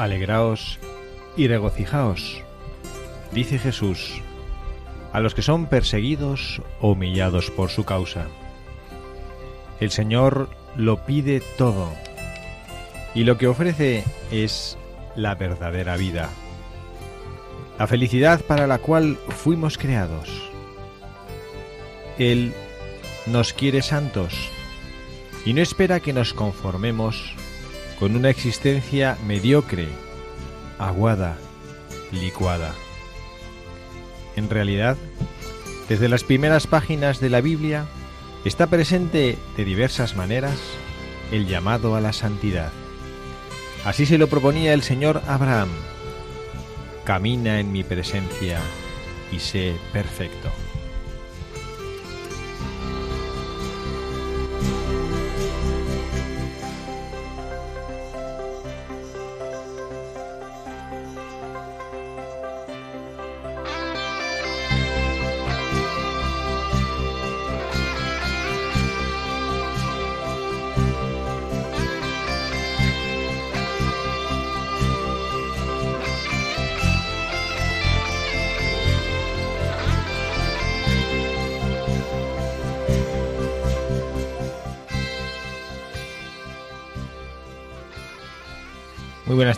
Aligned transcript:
Alegraos 0.00 0.78
y 1.36 1.46
regocijaos, 1.46 2.42
dice 3.32 3.58
Jesús, 3.58 4.22
a 5.12 5.20
los 5.20 5.34
que 5.34 5.42
son 5.42 5.66
perseguidos 5.66 6.62
o 6.80 6.92
humillados 6.92 7.50
por 7.50 7.68
su 7.68 7.84
causa. 7.84 8.24
El 9.78 9.90
Señor 9.90 10.48
lo 10.74 11.04
pide 11.04 11.42
todo, 11.58 11.92
y 13.14 13.24
lo 13.24 13.36
que 13.36 13.46
ofrece 13.46 14.04
es 14.30 14.78
la 15.16 15.34
verdadera 15.34 15.98
vida, 15.98 16.30
la 17.78 17.86
felicidad 17.86 18.40
para 18.40 18.66
la 18.66 18.78
cual 18.78 19.18
fuimos 19.28 19.76
creados. 19.76 20.30
Él 22.18 22.54
nos 23.26 23.52
quiere 23.52 23.82
santos 23.82 24.32
y 25.44 25.52
no 25.52 25.60
espera 25.60 26.00
que 26.00 26.14
nos 26.14 26.32
conformemos 26.32 27.34
con 28.00 28.16
una 28.16 28.30
existencia 28.30 29.18
mediocre, 29.26 29.86
aguada, 30.78 31.36
licuada. 32.10 32.74
En 34.36 34.48
realidad, 34.48 34.96
desde 35.90 36.08
las 36.08 36.24
primeras 36.24 36.66
páginas 36.66 37.20
de 37.20 37.28
la 37.28 37.42
Biblia 37.42 37.84
está 38.46 38.68
presente 38.68 39.36
de 39.54 39.64
diversas 39.66 40.16
maneras 40.16 40.58
el 41.30 41.46
llamado 41.46 41.94
a 41.94 42.00
la 42.00 42.14
santidad. 42.14 42.72
Así 43.84 44.06
se 44.06 44.16
lo 44.16 44.28
proponía 44.28 44.72
el 44.72 44.82
Señor 44.82 45.22
Abraham. 45.28 45.68
Camina 47.04 47.60
en 47.60 47.70
mi 47.70 47.84
presencia 47.84 48.60
y 49.30 49.40
sé 49.40 49.76
perfecto. 49.92 50.50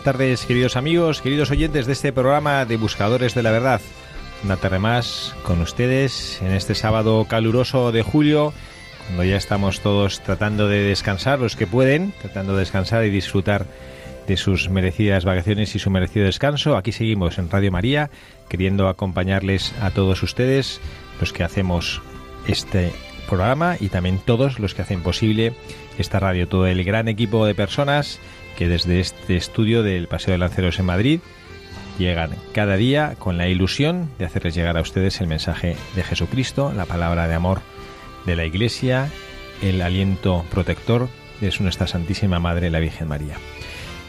Tardes, 0.03 0.45
queridos 0.45 0.75
amigos, 0.75 1.21
queridos 1.21 1.49
oyentes 1.49 1.85
de 1.85 1.93
este 1.93 2.11
programa 2.11 2.65
de 2.65 2.75
Buscadores 2.75 3.33
de 3.35 3.41
la 3.41 3.51
Verdad. 3.51 3.79
Una 4.43 4.57
tarde 4.57 4.77
más 4.77 5.33
con 5.43 5.61
ustedes 5.61 6.41
en 6.41 6.51
este 6.51 6.75
sábado 6.75 7.25
caluroso 7.29 7.93
de 7.93 8.01
julio, 8.03 8.53
cuando 9.05 9.23
ya 9.23 9.37
estamos 9.37 9.79
todos 9.79 10.19
tratando 10.19 10.67
de 10.67 10.79
descansar, 10.79 11.39
los 11.39 11.55
que 11.55 11.67
pueden, 11.67 12.13
tratando 12.21 12.51
de 12.53 12.59
descansar 12.59 13.05
y 13.05 13.11
disfrutar 13.11 13.65
de 14.27 14.35
sus 14.35 14.69
merecidas 14.69 15.23
vacaciones 15.23 15.73
y 15.73 15.79
su 15.79 15.89
merecido 15.89 16.25
descanso. 16.25 16.75
Aquí 16.75 16.91
seguimos 16.91 17.37
en 17.37 17.49
Radio 17.49 17.71
María, 17.71 18.09
queriendo 18.49 18.89
acompañarles 18.89 19.73
a 19.81 19.91
todos 19.91 20.21
ustedes, 20.21 20.81
los 21.21 21.31
que 21.31 21.45
hacemos 21.45 22.01
este 22.45 22.91
programa 23.23 23.77
y 23.79 23.89
también 23.89 24.19
todos 24.19 24.59
los 24.59 24.73
que 24.73 24.81
hacen 24.81 25.01
posible 25.01 25.53
esta 25.97 26.19
radio, 26.19 26.47
todo 26.47 26.67
el 26.67 26.83
gran 26.83 27.07
equipo 27.07 27.45
de 27.45 27.55
personas 27.55 28.19
que 28.57 28.67
desde 28.67 28.99
este 28.99 29.35
estudio 29.35 29.83
del 29.83 30.07
Paseo 30.07 30.33
de 30.33 30.37
Lanceros 30.37 30.79
en 30.79 30.85
Madrid 30.85 31.19
llegan 31.97 32.31
cada 32.53 32.75
día 32.75 33.15
con 33.19 33.37
la 33.37 33.47
ilusión 33.47 34.09
de 34.17 34.25
hacerles 34.25 34.55
llegar 34.55 34.77
a 34.77 34.81
ustedes 34.81 35.21
el 35.21 35.27
mensaje 35.27 35.75
de 35.95 36.03
Jesucristo, 36.03 36.73
la 36.75 36.85
palabra 36.85 37.27
de 37.27 37.35
amor 37.35 37.61
de 38.25 38.35
la 38.35 38.45
Iglesia, 38.45 39.09
el 39.61 39.81
aliento 39.81 40.45
protector 40.49 41.09
de 41.41 41.53
nuestra 41.59 41.87
Santísima 41.87 42.39
Madre, 42.39 42.69
la 42.69 42.79
Virgen 42.79 43.07
María. 43.07 43.35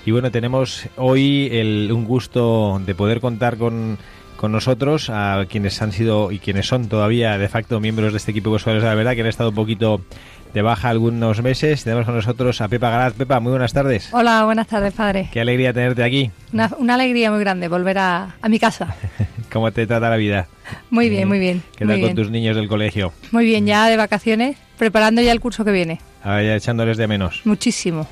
Y 0.07 0.11
bueno, 0.11 0.31
tenemos 0.31 0.87
hoy 0.97 1.49
el, 1.51 1.91
un 1.93 2.05
gusto 2.05 2.81
de 2.85 2.95
poder 2.95 3.21
contar 3.21 3.57
con, 3.57 3.99
con 4.37 4.53
nosotros 4.53 5.11
a 5.11 5.45
quienes 5.49 5.81
han 5.83 5.93
sido 5.93 6.31
y 6.33 6.39
quienes 6.39 6.67
son 6.67 6.89
todavía 6.89 7.39
de 7.39 7.49
facto 7.49 7.81
miembros 7.81 8.13
de 8.13 8.19
este 8.19 8.31
equipo 8.31 8.51
de 8.51 8.57
usuarios 8.57 8.83
de 8.83 8.89
la 8.89 8.95
verdad, 8.95 9.15
que 9.15 9.21
han 9.23 9.27
estado 9.27 9.51
un 9.51 9.55
poquito 9.55 10.01
de 10.53 10.63
baja 10.63 10.89
algunos 10.89 11.43
meses. 11.43 11.83
Tenemos 11.85 12.07
con 12.07 12.15
nosotros 12.15 12.61
a 12.61 12.69
Pepa 12.69 12.91
Garaz. 12.91 13.15
Pepa, 13.15 13.41
muy 13.41 13.51
buenas 13.51 13.73
tardes. 13.73 14.09
Hola, 14.13 14.45
buenas 14.45 14.67
tardes, 14.67 14.93
padre. 14.93 15.29
Qué 15.33 15.41
alegría 15.41 15.73
tenerte 15.73 16.03
aquí. 16.05 16.31
Una, 16.53 16.71
una 16.79 16.95
alegría 16.95 17.31
muy 17.31 17.41
grande 17.41 17.69
volver 17.69 17.99
a, 17.99 18.37
a 18.41 18.49
mi 18.49 18.59
casa. 18.59 18.95
¿Cómo 19.53 19.71
te 19.73 19.87
trata 19.87 20.11
la 20.11 20.17
vida? 20.17 20.49
Muy 20.91 21.09
bien, 21.09 21.29
muy 21.29 21.39
bien. 21.39 21.63
¿Qué 21.77 21.85
tal 21.85 21.97
con 21.97 22.01
bien. 22.03 22.17
tus 22.17 22.31
niños 22.31 22.57
del 22.57 22.69
colegio? 22.69 23.13
Muy 23.33 23.45
bien, 23.45 23.67
ya 23.67 23.89
de 23.89 23.97
vacaciones, 23.97 24.57
preparando 24.79 25.23
ya 25.23 25.33
el 25.33 25.41
curso 25.41 25.65
que 25.65 25.73
viene. 25.73 26.01
Ahora 26.23 26.43
ya 26.43 26.57
echándoles 26.57 26.97
de 26.97 27.07
menos. 27.07 27.43
Muchísimo. 27.45 28.07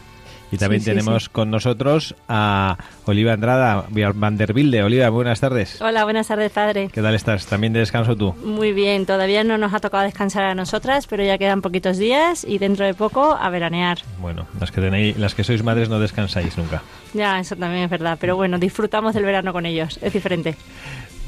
Y 0.53 0.59
también 0.59 0.83
Sí, 0.83 0.91
sí, 0.91 0.91
tenemos 0.91 1.31
con 1.31 1.51
nosotros 1.51 2.15
a 2.29 2.77
Oliva 3.07 3.33
Andrada 3.33 3.87
Vanderbilde. 4.15 4.83
Oliva, 4.83 5.09
buenas 5.09 5.41
tardes. 5.41 5.81
Hola, 5.81 6.05
buenas 6.05 6.29
tardes, 6.29 6.53
padre. 6.53 6.91
¿Qué 6.93 7.01
tal 7.01 7.15
estás? 7.15 7.47
¿También 7.47 7.73
de 7.73 7.81
descanso 7.81 8.15
tú? 8.17 8.35
Muy 8.45 8.73
bien, 8.73 9.07
todavía 9.07 9.45
no 9.45 9.57
nos 9.57 9.73
ha 9.73 9.81
tocado 9.81 10.05
descansar 10.05 10.45
a 10.45 10.55
nosotras, 10.55 11.07
pero 11.07 11.25
ya 11.25 11.39
quedan 11.39 11.63
poquitos 11.63 11.97
días 11.97 12.45
y 12.47 12.59
dentro 12.59 12.85
de 12.85 12.93
poco 12.93 13.33
a 13.33 13.49
veranear. 13.49 13.99
Bueno, 14.21 14.47
las 14.61 14.71
que 14.71 14.83
tenéis, 14.83 15.17
las 15.17 15.35
que 15.35 15.43
sois 15.43 15.63
madres 15.63 15.89
no 15.89 15.99
descansáis 15.99 16.59
nunca. 16.59 16.83
Ya, 17.15 17.41
eso 17.41 17.57
también 17.57 17.85
es 17.85 17.91
verdad, 17.91 18.19
pero 18.21 18.37
bueno, 18.37 18.59
disfrutamos 18.59 19.15
del 19.15 19.25
verano 19.25 19.55
con 19.55 19.65
ellos, 19.65 19.99
es 20.03 20.13
diferente. 20.13 20.57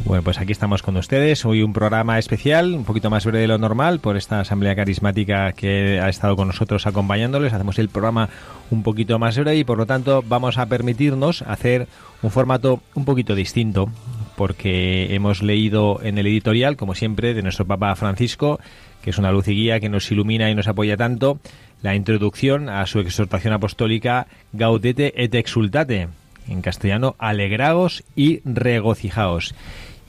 Bueno, 0.06 0.22
pues 0.22 0.38
aquí 0.38 0.52
estamos 0.52 0.82
con 0.82 0.98
ustedes. 0.98 1.46
Hoy 1.46 1.62
un 1.62 1.72
programa 1.72 2.18
especial, 2.18 2.74
un 2.74 2.84
poquito 2.84 3.08
más 3.08 3.24
breve 3.24 3.40
de 3.40 3.48
lo 3.48 3.56
normal, 3.56 4.00
por 4.00 4.18
esta 4.18 4.40
asamblea 4.40 4.76
carismática 4.76 5.52
que 5.52 5.98
ha 5.98 6.10
estado 6.10 6.36
con 6.36 6.48
nosotros 6.48 6.86
acompañándoles. 6.86 7.54
Hacemos 7.54 7.78
el 7.78 7.88
programa 7.88 8.28
un 8.70 8.82
poquito 8.82 9.18
más 9.18 9.38
breve 9.38 9.56
y 9.56 9.64
por 9.64 9.78
lo 9.78 9.86
tanto 9.86 10.22
vamos 10.26 10.58
a 10.58 10.66
permitirnos 10.66 11.40
hacer 11.40 11.88
un 12.20 12.30
formato 12.30 12.82
un 12.94 13.06
poquito 13.06 13.34
distinto, 13.34 13.88
porque 14.36 15.14
hemos 15.14 15.42
leído 15.42 15.98
en 16.02 16.18
el 16.18 16.26
editorial, 16.26 16.76
como 16.76 16.94
siempre, 16.94 17.32
de 17.32 17.42
nuestro 17.42 17.64
Papa 17.64 17.94
Francisco, 17.96 18.60
que 19.00 19.08
es 19.08 19.16
una 19.16 19.32
luz 19.32 19.48
y 19.48 19.54
guía 19.54 19.80
que 19.80 19.88
nos 19.88 20.10
ilumina 20.12 20.50
y 20.50 20.54
nos 20.54 20.68
apoya 20.68 20.98
tanto, 20.98 21.38
la 21.80 21.94
introducción 21.94 22.68
a 22.68 22.84
su 22.84 23.00
exhortación 23.00 23.54
apostólica 23.54 24.26
Gaudete 24.52 25.14
et 25.16 25.34
exultate, 25.34 26.08
en 26.46 26.60
castellano, 26.60 27.16
alegraos 27.18 28.04
y 28.14 28.42
regocijaos 28.44 29.54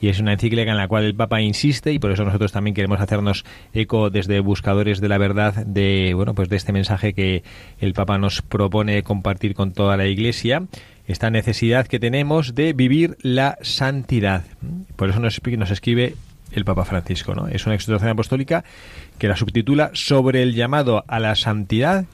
y 0.00 0.08
es 0.08 0.20
una 0.20 0.32
encíclica 0.32 0.70
en 0.70 0.76
la 0.76 0.88
cual 0.88 1.04
el 1.04 1.14
Papa 1.14 1.40
insiste 1.40 1.92
y 1.92 1.98
por 1.98 2.10
eso 2.10 2.24
nosotros 2.24 2.52
también 2.52 2.74
queremos 2.74 3.00
hacernos 3.00 3.44
eco 3.72 4.10
desde 4.10 4.40
buscadores 4.40 5.00
de 5.00 5.08
la 5.08 5.18
verdad 5.18 5.54
de 5.66 6.12
bueno 6.14 6.34
pues 6.34 6.48
de 6.48 6.56
este 6.56 6.72
mensaje 6.72 7.14
que 7.14 7.42
el 7.78 7.92
Papa 7.92 8.18
nos 8.18 8.42
propone 8.42 9.02
compartir 9.02 9.54
con 9.54 9.72
toda 9.72 9.96
la 9.96 10.06
Iglesia 10.06 10.64
esta 11.06 11.30
necesidad 11.30 11.86
que 11.86 11.98
tenemos 11.98 12.54
de 12.54 12.72
vivir 12.72 13.16
la 13.22 13.58
santidad 13.62 14.44
por 14.96 15.08
eso 15.08 15.20
nos, 15.20 15.40
nos 15.44 15.70
escribe 15.70 16.14
el 16.52 16.64
Papa 16.64 16.84
Francisco. 16.84 17.34
¿no? 17.34 17.48
Es 17.48 17.66
una 17.66 17.74
exhortación 17.74 18.10
apostólica 18.10 18.64
que 19.18 19.28
la 19.28 19.36
subtitula 19.36 19.90
Sobre 19.94 20.42
el 20.42 20.54
llamado 20.54 21.04
a 21.06 21.20
la 21.20 21.34
santidad 21.34 22.06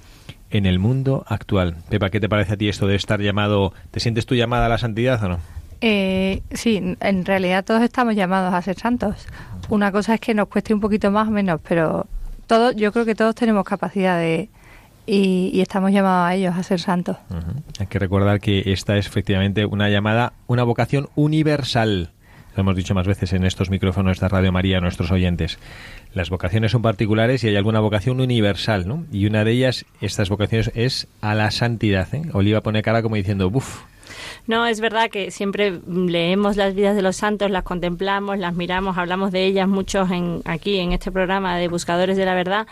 en 0.50 0.66
el 0.66 0.78
mundo 0.78 1.24
actual. 1.28 1.76
Pepa, 1.88 2.10
¿qué 2.10 2.20
te 2.20 2.28
parece 2.28 2.54
a 2.54 2.56
ti 2.56 2.68
esto 2.68 2.86
de 2.86 2.96
estar 2.96 3.20
llamado? 3.20 3.72
¿Te 3.90 4.00
sientes 4.00 4.26
tú 4.26 4.34
llamada 4.34 4.66
a 4.66 4.68
la 4.68 4.78
santidad 4.78 5.22
o 5.24 5.28
no? 5.28 5.61
Eh, 5.84 6.42
sí, 6.52 6.96
en 7.00 7.24
realidad 7.24 7.64
todos 7.64 7.82
estamos 7.82 8.14
llamados 8.14 8.54
a 8.54 8.62
ser 8.62 8.78
santos. 8.78 9.26
Una 9.68 9.90
cosa 9.90 10.14
es 10.14 10.20
que 10.20 10.32
nos 10.32 10.46
cueste 10.48 10.72
un 10.72 10.80
poquito 10.80 11.10
más 11.10 11.26
o 11.26 11.32
menos, 11.32 11.60
pero 11.66 12.06
todos, 12.46 12.76
yo 12.76 12.92
creo 12.92 13.04
que 13.04 13.16
todos 13.16 13.34
tenemos 13.34 13.64
capacidad 13.64 14.16
de, 14.16 14.48
y, 15.06 15.60
estamos 15.60 15.90
llamados 15.90 16.30
a 16.30 16.34
ellos 16.36 16.54
a 16.56 16.62
ser 16.62 16.78
santos. 16.78 17.16
Hay 17.80 17.86
que 17.86 17.98
recordar 17.98 18.40
que 18.40 18.62
esta 18.66 18.96
es 18.96 19.06
efectivamente 19.06 19.66
una 19.66 19.88
llamada, 19.88 20.34
una 20.46 20.62
vocación 20.62 21.08
universal. 21.16 22.10
Lo 22.54 22.60
hemos 22.60 22.76
dicho 22.76 22.94
más 22.94 23.06
veces 23.06 23.32
en 23.32 23.44
estos 23.44 23.70
micrófonos 23.70 24.20
de 24.20 24.28
Radio 24.28 24.52
María 24.52 24.78
a 24.78 24.80
nuestros 24.80 25.10
oyentes. 25.10 25.58
Las 26.14 26.30
vocaciones 26.30 26.70
son 26.70 26.82
particulares 26.82 27.42
y 27.42 27.48
hay 27.48 27.56
alguna 27.56 27.80
vocación 27.80 28.20
universal, 28.20 28.86
¿no? 28.86 29.04
Y 29.10 29.26
una 29.26 29.42
de 29.42 29.52
ellas, 29.52 29.86
estas 30.00 30.28
vocaciones, 30.28 30.70
es 30.74 31.08
a 31.22 31.34
la 31.34 31.50
santidad. 31.50 32.14
¿eh? 32.14 32.22
Oliva 32.34 32.60
pone 32.60 32.82
cara 32.82 33.02
como 33.02 33.16
diciendo, 33.16 33.50
¡buf! 33.50 33.80
No, 34.46 34.66
es 34.66 34.80
verdad 34.80 35.10
que 35.10 35.30
siempre 35.30 35.80
leemos 35.86 36.56
las 36.56 36.74
vidas 36.74 36.96
de 36.96 37.02
los 37.02 37.16
santos, 37.16 37.50
las 37.50 37.64
contemplamos, 37.64 38.38
las 38.38 38.54
miramos, 38.54 38.98
hablamos 38.98 39.32
de 39.32 39.44
ellas 39.44 39.68
muchos 39.68 40.10
en, 40.10 40.42
aquí 40.44 40.78
en 40.78 40.92
este 40.92 41.10
programa 41.10 41.56
de 41.56 41.68
Buscadores 41.68 42.16
de 42.16 42.24
la 42.24 42.34
Verdad 42.34 42.66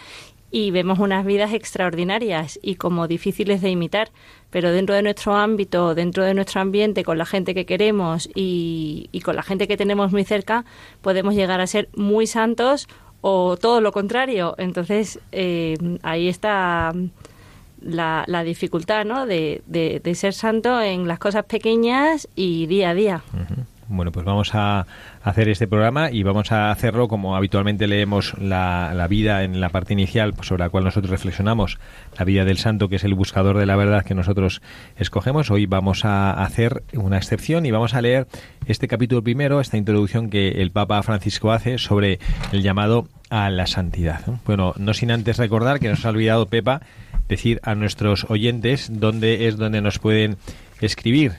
y 0.50 0.70
vemos 0.70 0.98
unas 0.98 1.24
vidas 1.24 1.52
extraordinarias 1.52 2.58
y 2.62 2.74
como 2.74 3.06
difíciles 3.06 3.60
de 3.62 3.70
imitar, 3.70 4.10
pero 4.50 4.72
dentro 4.72 4.94
de 4.94 5.02
nuestro 5.02 5.36
ámbito, 5.36 5.94
dentro 5.94 6.24
de 6.24 6.34
nuestro 6.34 6.60
ambiente, 6.60 7.04
con 7.04 7.18
la 7.18 7.26
gente 7.26 7.54
que 7.54 7.66
queremos 7.66 8.28
y, 8.34 9.08
con 9.24 9.36
la 9.36 9.42
gente 9.42 9.68
que 9.68 9.76
tenemos 9.76 10.10
muy 10.10 10.24
cerca, 10.24 10.64
podemos 11.02 11.34
llegar 11.34 11.60
a 11.60 11.66
ser 11.66 11.88
muy 11.94 12.26
santos 12.26 12.88
o 13.20 13.56
todo 13.56 13.80
lo 13.80 13.92
contrario. 13.92 14.54
Entonces, 14.58 15.20
eh, 15.30 15.76
ahí 16.02 16.28
está 16.28 16.92
la, 17.80 18.24
la 18.26 18.44
dificultad 18.44 19.04
¿no? 19.04 19.26
De, 19.26 19.62
de, 19.66 20.14
ser 20.14 20.32
santo 20.32 20.80
en 20.80 21.08
las 21.08 21.18
cosas 21.18 21.44
pequeñas 21.44 22.28
y 22.34 22.66
día 22.66 22.90
a 22.90 22.94
día. 22.94 23.22
Bueno, 23.92 24.12
pues 24.12 24.24
vamos 24.24 24.54
a 24.54 24.86
hacer 25.24 25.48
este 25.48 25.66
programa 25.66 26.12
y 26.12 26.22
vamos 26.22 26.52
a 26.52 26.70
hacerlo 26.70 27.08
como 27.08 27.34
habitualmente 27.34 27.88
leemos 27.88 28.38
la, 28.38 28.92
la 28.94 29.08
vida 29.08 29.42
en 29.42 29.60
la 29.60 29.70
parte 29.70 29.94
inicial 29.94 30.32
pues, 30.32 30.46
sobre 30.46 30.62
la 30.62 30.70
cual 30.70 30.84
nosotros 30.84 31.10
reflexionamos, 31.10 31.80
la 32.16 32.24
vida 32.24 32.44
del 32.44 32.58
santo 32.58 32.88
que 32.88 32.96
es 32.96 33.04
el 33.04 33.14
buscador 33.14 33.58
de 33.58 33.66
la 33.66 33.74
verdad 33.74 34.04
que 34.04 34.14
nosotros 34.14 34.62
escogemos. 34.96 35.50
Hoy 35.50 35.66
vamos 35.66 36.04
a 36.04 36.40
hacer 36.40 36.84
una 36.94 37.16
excepción 37.16 37.66
y 37.66 37.72
vamos 37.72 37.94
a 37.94 38.00
leer 38.00 38.28
este 38.66 38.86
capítulo 38.86 39.24
primero, 39.24 39.60
esta 39.60 39.76
introducción 39.76 40.30
que 40.30 40.62
el 40.62 40.70
Papa 40.70 41.02
Francisco 41.02 41.50
hace 41.50 41.76
sobre 41.78 42.20
el 42.52 42.62
llamado 42.62 43.08
a 43.28 43.50
la 43.50 43.66
santidad. 43.66 44.20
Bueno, 44.46 44.72
no 44.76 44.94
sin 44.94 45.10
antes 45.10 45.36
recordar 45.38 45.80
que 45.80 45.88
nos 45.88 46.06
ha 46.06 46.10
olvidado 46.10 46.46
Pepa 46.46 46.80
decir 47.30 47.60
a 47.62 47.74
nuestros 47.74 48.26
oyentes 48.28 48.88
dónde 48.92 49.48
es 49.48 49.56
donde 49.56 49.80
nos 49.80 49.98
pueden 49.98 50.36
escribir 50.80 51.32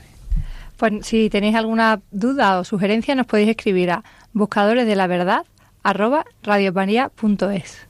pues 0.82 1.06
si 1.06 1.30
tenéis 1.30 1.54
alguna 1.54 2.00
duda 2.10 2.58
o 2.58 2.64
sugerencia 2.64 3.14
nos 3.14 3.26
podéis 3.26 3.50
escribir 3.50 3.92
a 3.92 4.02
buscadores 4.32 4.84
de 4.84 4.96
la 4.96 5.06
verdad 5.06 5.46
arroba 5.84 6.24
radiomaria.es. 6.42 7.86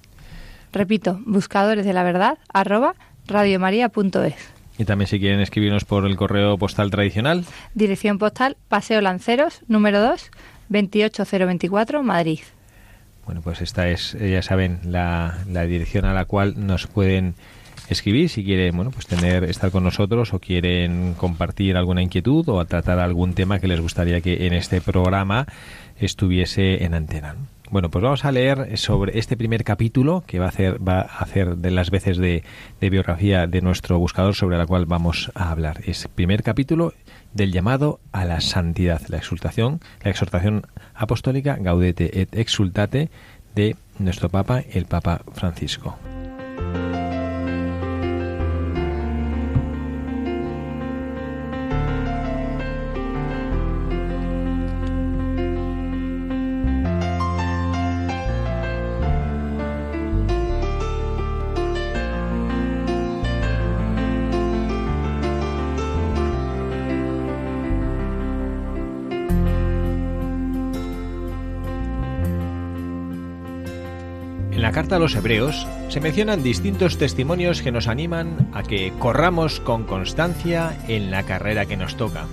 Repito, 0.75 1.19
buscadores 1.25 1.87
de 1.87 1.95
la 1.95 2.03
verdad 2.03 2.37
arroba 2.53 2.95
radiomaria.es. 3.27 4.35
Y 4.77 4.85
también 4.85 5.09
si 5.09 5.19
quieren 5.19 5.41
escribirnos 5.41 5.87
por 5.87 6.05
el 6.05 6.17
correo 6.17 6.59
postal 6.59 6.91
tradicional. 6.91 7.47
Dirección 7.75 8.19
postal 8.19 8.59
Paseo 8.69 9.01
Lanceros, 9.01 9.63
número 9.69 10.03
2, 10.03 10.31
28024, 10.69 12.03
Madrid. 12.03 12.41
Bueno, 13.25 13.41
pues 13.41 13.63
esta 13.63 13.89
es, 13.89 14.13
ya 14.21 14.43
saben, 14.43 14.81
la, 14.85 15.39
la 15.49 15.63
dirección 15.65 16.05
a 16.05 16.13
la 16.13 16.27
cual 16.27 16.67
nos 16.67 16.87
pueden 16.89 17.37
escribir 17.89 18.29
si 18.29 18.45
quieren 18.45 18.77
bueno 18.77 18.91
pues 18.91 19.07
tener 19.07 19.45
estar 19.45 19.71
con 19.71 19.85
nosotros 19.85 20.33
o 20.33 20.39
quieren 20.39 21.15
compartir 21.15 21.77
alguna 21.77 22.03
inquietud 22.03 22.49
o 22.49 22.65
tratar 22.65 22.99
algún 22.99 23.35
tema 23.35 23.59
que 23.59 23.69
les 23.69 23.81
gustaría 23.81 24.21
que 24.21 24.47
en 24.47 24.53
este 24.53 24.81
programa 24.81 25.47
estuviese 25.99 26.85
en 26.85 26.95
antena. 26.95 27.37
Bueno, 27.71 27.91
pues 27.91 28.03
vamos 28.03 28.27
a 28.27 28.33
leer 28.33 28.77
sobre 28.77 29.19
este 29.19 29.35
primer 29.35 29.65
capítulo 29.65 30.25
que 30.27 30.39
va 30.39 30.45
a 30.45 30.49
hacer, 30.49 30.87
va 30.87 31.01
a 31.01 31.21
hacer 31.21 31.57
de 31.57 31.71
las 31.71 31.91
veces 31.91 32.19
de, 32.19 32.45
de 32.83 32.91
biografía 32.91 33.47
de 33.47 33.63
nuestro 33.63 33.99
buscador 33.99 34.35
sobre 34.35 34.59
la 34.59 34.67
cual 34.67 34.85
vamos 34.85 35.33
a 35.35 35.51
hablar. 35.51 35.81
Es 35.87 36.07
primer 36.15 36.43
capítulo 36.43 36.93
del 37.33 37.51
llamado 37.51 37.99
a 38.13 38.27
la 38.27 38.43
santidad, 38.43 39.01
la 39.09 39.17
exultación, 39.17 39.81
la 40.03 40.11
exhortación 40.11 40.67
apostólica 40.95 41.57
Gaudete 41.59 42.21
et 42.21 42.35
Exultate 42.35 43.09
de 43.55 43.77
nuestro 43.99 44.29
Papa, 44.29 44.63
el 44.71 44.85
Papa 44.85 45.23
Francisco. 45.33 45.97
Carta 74.73 74.97
a 74.97 74.99
los 74.99 75.15
Hebreos 75.15 75.67
se 75.89 76.01
mencionan 76.01 76.43
distintos 76.43 76.97
testimonios 76.97 77.61
que 77.61 77.71
nos 77.71 77.89
animan 77.89 78.49
a 78.55 78.63
que 78.63 78.91
corramos 78.99 79.61
con 79.61 79.85
constancia 79.85 80.79
en 80.89 81.11
la 81.11 81.25
carrera 81.25 81.67
que 81.67 81.77
nos 81.77 81.97
toca. 81.97 82.27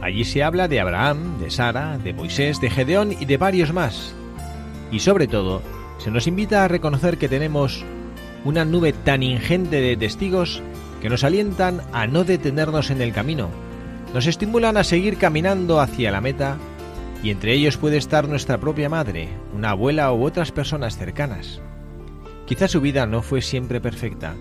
Allí 0.00 0.24
se 0.24 0.42
habla 0.42 0.66
de 0.66 0.80
Abraham, 0.80 1.38
de 1.38 1.50
Sara, 1.50 1.98
de 1.98 2.14
Moisés, 2.14 2.60
de 2.60 2.70
Gedeón 2.70 3.12
y 3.12 3.26
de 3.26 3.36
varios 3.36 3.72
más. 3.72 4.14
Y 4.90 5.00
sobre 5.00 5.26
todo, 5.26 5.62
se 5.98 6.10
nos 6.10 6.26
invita 6.26 6.64
a 6.64 6.68
reconocer 6.68 7.18
que 7.18 7.28
tenemos 7.28 7.84
una 8.44 8.64
nube 8.64 8.94
tan 8.94 9.22
ingente 9.22 9.80
de 9.80 9.96
testigos 9.96 10.62
que 11.02 11.10
nos 11.10 11.22
alientan 11.22 11.82
a 11.92 12.06
no 12.06 12.24
detenernos 12.24 12.90
en 12.90 13.02
el 13.02 13.12
camino, 13.12 13.50
nos 14.14 14.26
estimulan 14.26 14.76
a 14.76 14.84
seguir 14.84 15.18
caminando 15.18 15.80
hacia 15.80 16.10
la 16.10 16.20
meta 16.20 16.56
y 17.22 17.30
entre 17.30 17.52
ellos 17.52 17.76
puede 17.76 17.96
estar 17.96 18.28
nuestra 18.28 18.58
propia 18.58 18.88
madre, 18.88 19.28
una 19.54 19.70
abuela 19.70 20.12
u 20.12 20.24
otras 20.24 20.50
personas 20.50 20.96
cercanas. 20.96 21.60
Quizá 22.46 22.66
su 22.66 22.80
vida 22.80 23.06
no 23.06 23.22
fue 23.22 23.40
siempre 23.42 23.80
perfecta, 23.80 24.34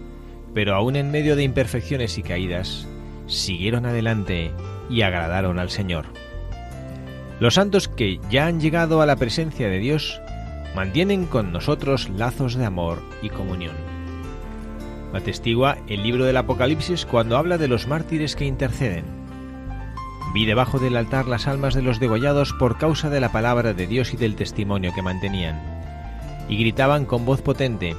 pero 0.53 0.75
aún 0.75 0.95
en 0.95 1.11
medio 1.11 1.35
de 1.35 1.43
imperfecciones 1.43 2.17
y 2.17 2.23
caídas, 2.23 2.87
siguieron 3.27 3.85
adelante 3.85 4.51
y 4.89 5.03
agradaron 5.03 5.59
al 5.59 5.69
Señor. 5.69 6.05
Los 7.39 7.53
santos 7.53 7.87
que 7.87 8.19
ya 8.29 8.47
han 8.47 8.59
llegado 8.59 9.01
a 9.01 9.05
la 9.05 9.15
presencia 9.15 9.69
de 9.69 9.79
Dios 9.79 10.19
mantienen 10.75 11.25
con 11.25 11.51
nosotros 11.51 12.09
lazos 12.09 12.55
de 12.55 12.65
amor 12.65 13.01
y 13.21 13.29
comunión. 13.29 13.75
Atestigua 15.13 15.77
el 15.87 16.03
libro 16.03 16.25
del 16.25 16.37
Apocalipsis 16.37 17.05
cuando 17.05 17.37
habla 17.37 17.57
de 17.57 17.67
los 17.67 17.87
mártires 17.87 18.35
que 18.35 18.45
interceden 18.45 19.20
Vi 20.33 20.45
debajo 20.45 20.79
del 20.79 20.95
altar 20.95 21.27
las 21.27 21.47
almas 21.47 21.73
de 21.73 21.81
los 21.81 21.99
degollados 21.99 22.53
por 22.53 22.77
causa 22.77 23.09
de 23.09 23.19
la 23.19 23.31
palabra 23.31 23.73
de 23.73 23.87
Dios 23.87 24.13
y 24.13 24.17
del 24.17 24.35
testimonio 24.35 24.93
que 24.93 25.01
mantenían. 25.01 25.61
Y 26.47 26.57
gritaban 26.57 27.05
con 27.05 27.25
voz 27.25 27.41
potente, 27.41 27.95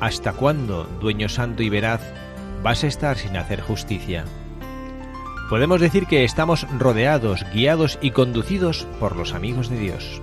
¿Hasta 0.00 0.32
cuándo, 0.32 0.84
dueño 1.00 1.28
santo 1.28 1.62
y 1.62 1.68
veraz, 1.68 2.00
vas 2.62 2.84
a 2.84 2.86
estar 2.86 3.18
sin 3.18 3.36
hacer 3.36 3.60
justicia? 3.60 4.24
Podemos 5.50 5.80
decir 5.80 6.06
que 6.06 6.24
estamos 6.24 6.66
rodeados, 6.78 7.44
guiados 7.52 7.98
y 8.00 8.12
conducidos 8.12 8.86
por 8.98 9.14
los 9.14 9.34
amigos 9.34 9.68
de 9.68 9.78
Dios. 9.78 10.22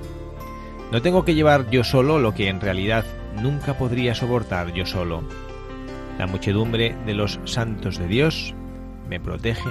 No 0.92 1.02
tengo 1.02 1.26
que 1.26 1.36
llevar 1.36 1.70
yo 1.70 1.84
solo 1.84 2.18
lo 2.18 2.34
que 2.34 2.48
en 2.48 2.60
realidad 2.60 3.06
nunca 3.40 3.78
podría 3.78 4.16
soportar 4.16 4.74
yo 4.74 4.86
solo. 4.86 5.22
La 6.18 6.26
muchedumbre 6.26 6.96
de 7.06 7.14
los 7.14 7.40
santos 7.46 8.00
de 8.00 8.08
Dios 8.08 8.56
me 9.08 9.20
protege 9.20 9.70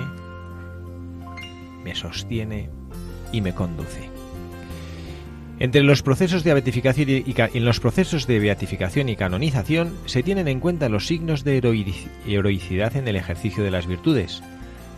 me 1.86 1.94
sostiene 1.94 2.68
y 3.30 3.40
me 3.40 3.54
conduce. 3.54 4.10
Entre 5.60 5.84
los 5.84 6.02
procesos 6.02 6.42
de 6.42 6.52
beatificación 6.52 7.08
y, 7.08 7.24
en 7.36 7.64
los 7.64 7.78
procesos 7.78 8.26
de 8.26 8.40
beatificación 8.40 9.08
y 9.08 9.14
canonización 9.14 9.94
se 10.04 10.24
tienen 10.24 10.48
en 10.48 10.58
cuenta 10.58 10.88
los 10.88 11.06
signos 11.06 11.44
de 11.44 11.58
heroicidad 12.26 12.96
en 12.96 13.06
el 13.06 13.14
ejercicio 13.14 13.62
de 13.62 13.70
las 13.70 13.86
virtudes, 13.86 14.42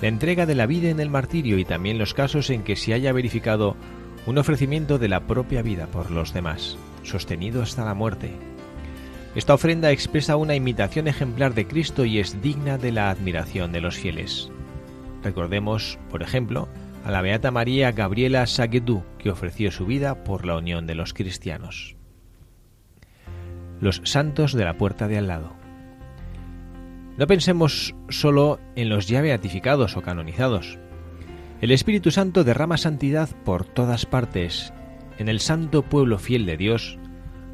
la 0.00 0.08
entrega 0.08 0.46
de 0.46 0.54
la 0.54 0.64
vida 0.64 0.88
en 0.88 0.98
el 0.98 1.10
martirio 1.10 1.58
y 1.58 1.66
también 1.66 1.98
los 1.98 2.14
casos 2.14 2.48
en 2.48 2.62
que 2.62 2.74
se 2.74 2.94
haya 2.94 3.12
verificado 3.12 3.76
un 4.24 4.38
ofrecimiento 4.38 4.98
de 4.98 5.08
la 5.08 5.26
propia 5.26 5.60
vida 5.60 5.88
por 5.88 6.10
los 6.10 6.32
demás, 6.32 6.78
sostenido 7.02 7.60
hasta 7.60 7.84
la 7.84 7.92
muerte. 7.92 8.30
Esta 9.34 9.52
ofrenda 9.52 9.90
expresa 9.90 10.36
una 10.36 10.54
imitación 10.54 11.06
ejemplar 11.06 11.52
de 11.52 11.66
Cristo 11.66 12.06
y 12.06 12.18
es 12.18 12.40
digna 12.40 12.78
de 12.78 12.92
la 12.92 13.10
admiración 13.10 13.72
de 13.72 13.82
los 13.82 13.98
fieles. 13.98 14.50
Recordemos, 15.22 15.98
por 16.10 16.22
ejemplo, 16.22 16.68
a 17.04 17.10
la 17.10 17.22
Beata 17.22 17.50
María 17.50 17.92
Gabriela 17.92 18.46
Saguedú, 18.46 19.02
que 19.18 19.30
ofreció 19.30 19.70
su 19.70 19.86
vida 19.86 20.24
por 20.24 20.46
la 20.46 20.56
unión 20.56 20.86
de 20.86 20.94
los 20.94 21.14
cristianos. 21.14 21.96
Los 23.80 24.00
santos 24.04 24.52
de 24.52 24.64
la 24.64 24.76
puerta 24.76 25.08
de 25.08 25.18
al 25.18 25.28
lado. 25.28 25.52
No 27.16 27.26
pensemos 27.26 27.94
solo 28.08 28.60
en 28.76 28.88
los 28.88 29.08
ya 29.08 29.20
beatificados 29.20 29.96
o 29.96 30.02
canonizados. 30.02 30.78
El 31.60 31.72
Espíritu 31.72 32.10
Santo 32.10 32.44
derrama 32.44 32.76
santidad 32.76 33.28
por 33.44 33.64
todas 33.64 34.06
partes, 34.06 34.72
en 35.18 35.28
el 35.28 35.40
santo 35.40 35.82
pueblo 35.82 36.18
fiel 36.18 36.46
de 36.46 36.56
Dios, 36.56 36.98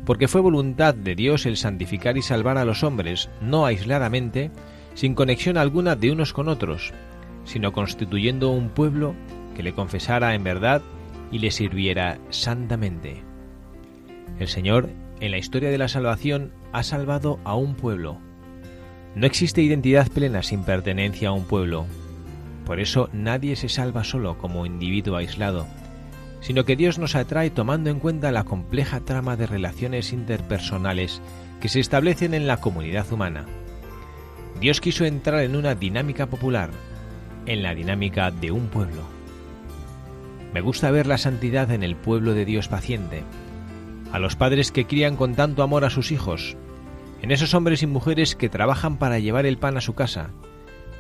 porque 0.04 0.28
fue 0.28 0.42
voluntad 0.42 0.94
de 0.94 1.14
Dios 1.14 1.47
el 1.47 1.56
santificar 1.56 2.18
y 2.18 2.23
salvar 2.23 2.59
a 2.59 2.66
los 2.66 2.83
hombres, 2.83 3.30
no 3.40 3.64
aisladamente, 3.64 4.50
sin 4.92 5.14
conexión 5.14 5.56
alguna 5.56 5.97
de 5.97 6.12
unos 6.12 6.35
con 6.35 6.49
otros, 6.49 6.92
sino 7.45 7.73
constituyendo 7.73 8.51
un 8.51 8.71
pueblo 8.71 9.15
que 9.55 9.63
le 9.63 9.73
confesara 9.73 10.35
en 10.35 10.45
verdad 10.45 10.83
y 11.31 11.39
le 11.39 11.51
sirviera 11.51 12.19
santamente. 12.31 13.23
El 14.39 14.49
Señor, 14.49 14.89
en 15.21 15.31
la 15.31 15.39
historia 15.39 15.71
de 15.71 15.79
la 15.79 15.89
salvación, 15.89 16.53
ha 16.73 16.83
salvado 16.83 17.39
a 17.45 17.55
un 17.55 17.75
pueblo. 17.75 18.19
No 19.15 19.27
existe 19.27 19.63
identidad 19.63 20.09
plena 20.09 20.43
sin 20.43 20.65
pertenencia 20.65 21.29
a 21.29 21.33
un 21.33 21.45
pueblo. 21.45 21.87
Por 22.67 22.81
eso 22.81 23.09
nadie 23.13 23.57
se 23.57 23.69
salva 23.69 24.03
solo 24.05 24.39
como 24.39 24.67
individuo 24.67 25.17
aislado, 25.17 25.67
sino 26.41 26.65
que 26.65 26.77
Dios 26.77 26.99
nos 26.99 27.15
atrae 27.15 27.51
tomando 27.51 27.91
en 27.91 28.01
cuenta 28.01 28.33
la 28.33 28.45
compleja 28.45 29.01
trama 29.01 29.37
de 29.37 29.47
relaciones 29.47 30.13
interpersonales 30.13 31.23
que 31.61 31.69
se 31.69 31.81
establecen 31.81 32.35
en 32.35 32.47
la 32.47 32.59
comunidad 32.59 33.11
humana. 33.13 33.47
Dios 34.61 34.81
quiso 34.81 35.05
entrar 35.05 35.41
en 35.43 35.57
una 35.57 35.75
dinámica 35.75 36.27
popular, 36.27 36.71
en 37.47 37.63
la 37.63 37.75
dinámica 37.75 38.31
de 38.31 38.51
un 38.51 38.69
pueblo. 38.69 39.03
Me 40.53 40.61
gusta 40.61 40.91
ver 40.91 41.07
la 41.07 41.19
santidad 41.19 41.71
en 41.71 41.83
el 41.83 41.97
pueblo 41.97 42.35
de 42.35 42.45
Dios 42.45 42.69
paciente, 42.69 43.23
a 44.13 44.19
los 44.19 44.37
padres 44.37 44.71
que 44.71 44.87
crían 44.87 45.17
con 45.17 45.35
tanto 45.35 45.63
amor 45.63 45.85
a 45.85 45.91
sus 45.91 46.13
hijos, 46.13 46.57
en 47.23 47.31
esos 47.31 47.55
hombres 47.55 47.83
y 47.83 47.87
mujeres 47.87 48.37
que 48.37 48.49
trabajan 48.49 48.99
para 48.99 49.19
llevar 49.19 49.47
el 49.47 49.59
pan 49.59 49.77
a 49.77 49.81
su 49.81 49.95
casa, 49.95 50.31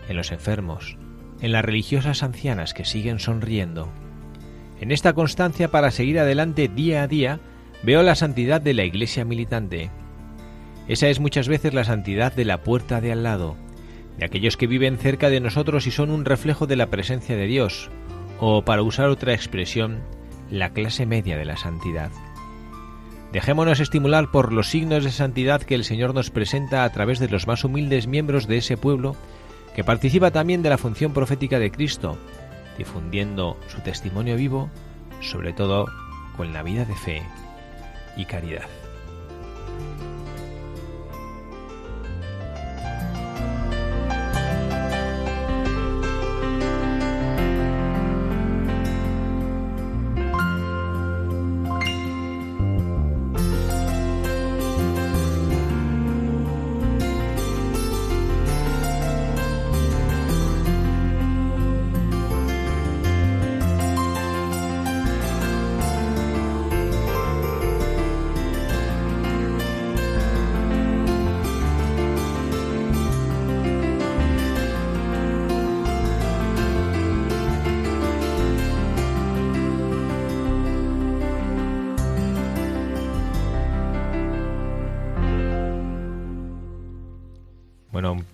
en 0.08 0.16
los 0.16 0.32
enfermos, 0.32 0.96
en 1.40 1.52
las 1.52 1.64
religiosas 1.64 2.22
ancianas 2.22 2.74
que 2.74 2.84
siguen 2.84 3.18
sonriendo, 3.18 3.92
en 4.80 4.90
esta 4.90 5.12
constancia 5.12 5.70
para 5.70 5.90
seguir 5.90 6.18
adelante 6.18 6.68
día 6.68 7.02
a 7.02 7.08
día, 7.08 7.40
veo 7.82 8.02
la 8.02 8.14
santidad 8.14 8.60
de 8.60 8.74
la 8.74 8.84
iglesia 8.84 9.24
militante. 9.24 9.90
Esa 10.88 11.08
es 11.08 11.20
muchas 11.20 11.48
veces 11.48 11.72
la 11.72 11.84
santidad 11.84 12.34
de 12.34 12.44
la 12.44 12.62
puerta 12.62 13.00
de 13.00 13.12
al 13.12 13.22
lado, 13.22 13.56
de 14.18 14.24
aquellos 14.24 14.56
que 14.56 14.66
viven 14.66 14.98
cerca 14.98 15.30
de 15.30 15.40
nosotros 15.40 15.86
y 15.86 15.90
son 15.90 16.10
un 16.10 16.24
reflejo 16.24 16.66
de 16.66 16.76
la 16.76 16.90
presencia 16.90 17.36
de 17.36 17.46
Dios, 17.46 17.90
o 18.38 18.64
para 18.64 18.82
usar 18.82 19.08
otra 19.08 19.34
expresión, 19.34 20.00
la 20.50 20.70
clase 20.70 21.06
media 21.06 21.36
de 21.36 21.44
la 21.44 21.56
santidad. 21.56 22.10
Dejémonos 23.32 23.80
estimular 23.80 24.30
por 24.30 24.52
los 24.52 24.68
signos 24.68 25.02
de 25.02 25.10
santidad 25.10 25.62
que 25.62 25.74
el 25.74 25.84
Señor 25.84 26.14
nos 26.14 26.30
presenta 26.30 26.84
a 26.84 26.92
través 26.92 27.18
de 27.18 27.28
los 27.28 27.46
más 27.48 27.64
humildes 27.64 28.06
miembros 28.06 28.46
de 28.46 28.58
ese 28.58 28.76
pueblo, 28.76 29.16
que 29.74 29.82
participa 29.82 30.30
también 30.30 30.62
de 30.62 30.70
la 30.70 30.78
función 30.78 31.12
profética 31.12 31.58
de 31.58 31.72
Cristo, 31.72 32.16
difundiendo 32.78 33.58
su 33.66 33.80
testimonio 33.80 34.36
vivo, 34.36 34.70
sobre 35.20 35.52
todo 35.52 35.86
con 36.36 36.52
la 36.52 36.62
vida 36.62 36.84
de 36.84 36.94
fe 36.94 37.22
y 38.16 38.24
caridad. 38.24 38.68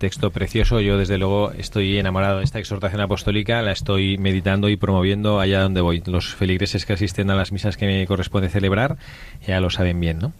Texto 0.01 0.31
precioso. 0.31 0.81
Yo, 0.81 0.97
desde 0.97 1.19
luego, 1.19 1.51
estoy 1.51 1.99
enamorado 1.99 2.39
de 2.39 2.43
esta 2.43 2.57
exhortación 2.57 3.01
apostólica. 3.01 3.61
La 3.61 3.71
estoy 3.71 4.17
meditando 4.17 4.67
y 4.67 4.75
promoviendo 4.75 5.39
allá 5.39 5.61
donde 5.61 5.79
voy. 5.79 6.01
Los 6.07 6.33
feligreses 6.33 6.87
que 6.87 6.93
asisten 6.93 7.29
a 7.29 7.35
las 7.35 7.51
misas 7.51 7.77
que 7.77 7.85
me 7.85 8.07
corresponde 8.07 8.49
celebrar 8.49 8.97
ya 9.45 9.61
lo 9.61 9.69
saben 9.69 9.99
bien, 9.99 10.17
¿no? 10.17 10.33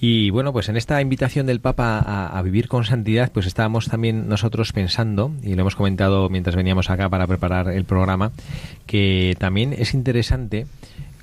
Y 0.00 0.30
bueno, 0.30 0.52
pues 0.52 0.68
en 0.68 0.76
esta 0.76 1.00
invitación 1.00 1.46
del 1.46 1.60
Papa 1.60 1.98
a, 1.98 2.42
vivir 2.42 2.68
con 2.68 2.84
santidad, 2.84 3.32
pues 3.32 3.46
estábamos 3.46 3.88
también 3.88 4.28
nosotros 4.28 4.72
pensando, 4.72 5.32
y 5.42 5.54
lo 5.54 5.60
hemos 5.62 5.76
comentado 5.76 6.28
mientras 6.28 6.56
veníamos 6.56 6.90
acá 6.90 7.08
para 7.08 7.26
preparar 7.26 7.68
el 7.68 7.84
programa, 7.84 8.32
que 8.86 9.36
también 9.38 9.72
es 9.72 9.94
interesante 9.94 10.66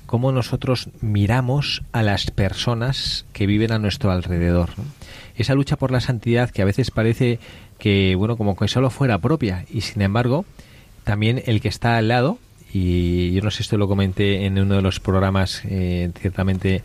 cómo 0.06 0.32
nosotros 0.32 0.88
miramos 1.02 1.82
a 1.92 2.02
las 2.02 2.30
personas 2.30 3.26
que 3.34 3.46
viven 3.46 3.72
a 3.72 3.78
nuestro 3.78 4.10
alrededor. 4.12 4.70
Esa 5.42 5.54
lucha 5.54 5.76
por 5.76 5.90
la 5.90 6.00
santidad 6.00 6.50
que 6.50 6.62
a 6.62 6.64
veces 6.64 6.90
parece 6.90 7.38
que, 7.78 8.14
bueno, 8.14 8.36
como 8.36 8.56
que 8.56 8.68
solo 8.68 8.90
fuera 8.90 9.18
propia 9.18 9.64
y 9.72 9.80
sin 9.82 10.02
embargo, 10.02 10.44
también 11.04 11.42
el 11.46 11.60
que 11.60 11.68
está 11.68 11.96
al 11.96 12.08
lado, 12.08 12.38
y 12.72 13.32
yo 13.32 13.42
no 13.42 13.50
sé, 13.50 13.62
esto 13.62 13.76
lo 13.76 13.88
comenté 13.88 14.46
en 14.46 14.58
uno 14.58 14.76
de 14.76 14.82
los 14.82 15.00
programas, 15.00 15.62
eh, 15.64 16.10
ciertamente 16.20 16.82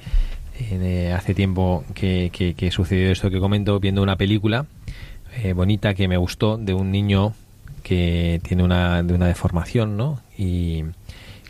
eh, 0.60 1.14
hace 1.16 1.34
tiempo 1.34 1.84
que, 1.94 2.32
que, 2.32 2.72
sucedió 2.72 3.12
esto 3.12 3.30
que 3.30 3.40
comento, 3.40 3.80
viendo 3.80 4.02
una 4.02 4.16
película 4.16 4.66
eh, 5.44 5.54
bonita 5.54 5.94
que 5.94 6.08
me 6.08 6.18
gustó 6.18 6.58
de 6.58 6.74
un 6.74 6.92
niño 6.92 7.34
que 7.84 8.40
tiene 8.44 8.64
una, 8.64 9.04
de 9.04 9.14
una 9.14 9.28
deformación, 9.28 9.98
¿no? 9.98 10.20
Y, 10.38 10.86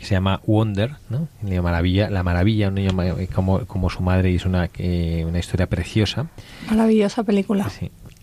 se 0.04 0.14
llama 0.14 0.40
Wonder, 0.46 0.92
¿no? 1.08 1.28
La 1.42 1.62
maravilla, 1.62 2.10
la 2.10 2.22
maravilla, 2.22 2.68
un 2.68 2.74
niño 2.74 2.90
como, 3.34 3.66
como 3.66 3.90
su 3.90 4.02
madre 4.02 4.30
y 4.30 4.36
es 4.36 4.44
una, 4.44 4.68
eh, 4.78 5.24
una 5.26 5.38
historia 5.38 5.66
preciosa. 5.66 6.26
Maravillosa 6.70 7.24
película. 7.24 7.70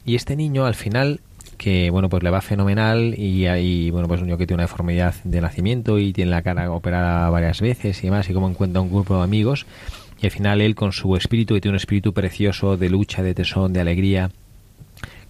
Y 0.05 0.15
este 0.15 0.35
niño 0.35 0.65
al 0.65 0.75
final 0.75 1.19
que 1.57 1.89
bueno 1.91 2.09
pues 2.09 2.23
le 2.23 2.29
va 2.29 2.41
fenomenal 2.41 3.17
y, 3.17 3.45
hay 3.47 3.89
bueno 3.89 4.07
pues 4.07 4.19
un 4.19 4.27
niño 4.27 4.37
que 4.37 4.45
tiene 4.45 4.61
una 4.61 4.63
deformidad 4.63 5.15
de 5.23 5.39
nacimiento 5.39 5.99
y 5.99 6.11
tiene 6.11 6.31
la 6.31 6.41
cara 6.41 6.71
operada 6.71 7.29
varias 7.29 7.61
veces 7.61 7.99
y 8.03 8.07
demás 8.07 8.29
y 8.29 8.33
como 8.33 8.49
encuentra 8.49 8.81
un 8.81 8.89
grupo 8.89 9.15
de 9.15 9.23
amigos 9.23 9.65
y 10.21 10.25
al 10.25 10.31
final 10.31 10.61
él 10.61 10.75
con 10.75 10.91
su 10.91 11.15
espíritu 11.15 11.53
que 11.53 11.61
tiene 11.61 11.73
un 11.73 11.77
espíritu 11.77 12.13
precioso 12.13 12.75
de 12.75 12.89
lucha 12.89 13.23
de 13.23 13.33
tesón 13.33 13.71
de 13.71 13.81
alegría 13.81 14.31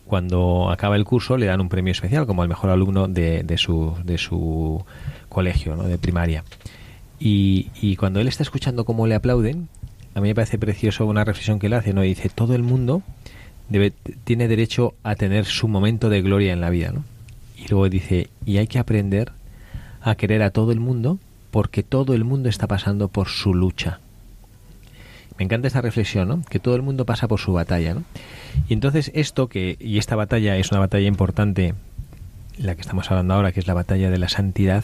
cuando 0.06 0.72
acaba 0.72 0.96
el 0.96 1.06
curso 1.06 1.38
le 1.38 1.46
dan 1.46 1.62
un 1.62 1.70
premio 1.70 1.92
especial 1.92 2.26
como 2.26 2.42
el 2.44 2.50
mejor 2.50 2.70
alumno 2.70 3.08
de, 3.08 3.44
de 3.44 3.58
su 3.58 3.96
de 4.04 4.18
su 4.18 4.84
colegio, 5.34 5.76
¿no? 5.76 5.84
de 5.84 5.98
primaria. 5.98 6.46
Y, 7.20 7.72
y, 7.82 7.98
cuando 7.98 8.22
él 8.22 8.28
está 8.28 8.44
escuchando 8.44 8.86
cómo 8.86 9.08
le 9.08 9.16
aplauden, 9.16 9.68
a 10.16 10.22
mí 10.22 10.30
me 10.30 10.36
parece 10.36 10.58
precioso 10.58 11.06
una 11.06 11.26
reflexión 11.26 11.60
que 11.60 11.68
él 11.68 11.74
hace, 11.74 11.94
¿no? 11.94 12.02
dice, 12.02 12.30
todo 12.30 12.56
el 12.56 12.64
mundo 12.64 13.02
debe, 13.70 13.92
tiene 14.24 14.48
derecho 14.48 14.94
a 15.04 15.16
tener 15.16 15.46
su 15.46 15.68
momento 15.68 16.10
de 16.10 16.22
gloria 16.22 16.54
en 16.54 16.62
la 16.62 16.70
vida, 16.70 16.92
¿no? 16.92 17.04
Y 17.58 17.68
luego 17.70 17.90
dice, 17.90 18.30
y 18.46 18.58
hay 18.58 18.68
que 18.68 18.80
aprender 18.80 19.32
a 20.02 20.16
querer 20.16 20.44
a 20.44 20.52
todo 20.52 20.72
el 20.72 20.80
mundo 20.80 21.20
porque 21.52 21.84
todo 21.84 22.14
el 22.14 22.24
mundo 22.24 22.50
está 22.50 22.68
pasando 22.68 23.08
por 23.08 23.30
su 23.30 23.54
lucha. 23.54 24.00
Me 25.38 25.46
encanta 25.46 25.68
esta 25.68 25.82
reflexión, 25.82 26.28
¿no? 26.28 26.42
Que 26.50 26.60
todo 26.60 26.76
el 26.76 26.82
mundo 26.82 27.06
pasa 27.06 27.28
por 27.28 27.40
su 27.40 27.54
batalla, 27.54 27.96
¿no? 27.96 28.04
Y 28.68 28.74
entonces 28.74 29.12
esto 29.16 29.48
que, 29.48 29.78
y 29.80 29.98
esta 29.98 30.16
batalla 30.16 30.58
es 30.58 30.72
una 30.72 30.80
batalla 30.80 31.08
importante, 31.08 31.74
la 32.58 32.76
que 32.76 32.82
estamos 32.82 33.10
hablando 33.10 33.34
ahora, 33.34 33.52
que 33.52 33.60
es 33.60 33.68
la 33.68 33.74
batalla 33.74 34.12
de 34.12 34.18
la 34.20 34.30
santidad, 34.30 34.84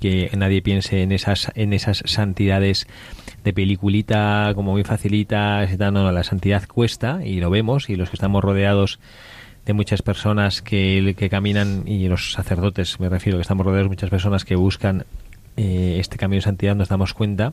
que 0.00 0.30
nadie 0.36 0.62
piense 0.62 1.02
en 1.02 1.12
esas 1.12 1.50
en 1.54 1.72
esas 1.72 2.02
santidades 2.06 2.86
de 3.44 3.52
peliculita 3.52 4.52
como 4.54 4.72
muy 4.72 4.84
facilitas 4.84 5.78
no, 5.78 5.90
no, 5.90 6.12
la 6.12 6.24
santidad 6.24 6.66
cuesta 6.66 7.20
y 7.24 7.40
lo 7.40 7.50
vemos. 7.50 7.90
Y 7.90 7.96
los 7.96 8.10
que 8.10 8.16
estamos 8.16 8.42
rodeados 8.42 8.98
de 9.66 9.72
muchas 9.74 10.02
personas 10.02 10.62
que, 10.62 11.14
que 11.16 11.28
caminan 11.28 11.82
y 11.86 12.08
los 12.08 12.32
sacerdotes 12.32 13.00
me 13.00 13.08
refiero 13.08 13.38
que 13.38 13.42
estamos 13.42 13.66
rodeados 13.66 13.86
de 13.86 13.90
muchas 13.90 14.10
personas 14.10 14.44
que 14.44 14.56
buscan 14.56 15.04
eh, 15.60 15.98
este 15.98 16.18
camino 16.18 16.36
de 16.36 16.42
santidad 16.42 16.76
nos 16.76 16.88
damos 16.88 17.14
cuenta, 17.14 17.52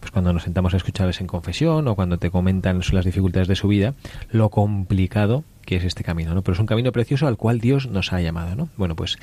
pues 0.00 0.10
cuando 0.10 0.30
nos 0.30 0.42
sentamos 0.42 0.74
a 0.74 0.76
escucharles 0.76 1.22
en 1.22 1.26
confesión 1.26 1.88
o 1.88 1.94
cuando 1.94 2.18
te 2.18 2.30
comentan 2.30 2.82
las 2.92 3.04
dificultades 3.06 3.48
de 3.48 3.56
su 3.56 3.66
vida, 3.66 3.94
lo 4.30 4.50
complicado 4.50 5.42
que 5.64 5.76
es 5.76 5.84
este 5.84 6.04
camino, 6.04 6.34
¿no? 6.34 6.42
Pero 6.42 6.52
es 6.52 6.60
un 6.60 6.66
camino 6.66 6.92
precioso 6.92 7.26
al 7.26 7.38
cual 7.38 7.58
Dios 7.58 7.88
nos 7.88 8.12
ha 8.12 8.20
llamado, 8.20 8.54
¿no? 8.56 8.68
Bueno, 8.76 8.94
pues 8.94 9.16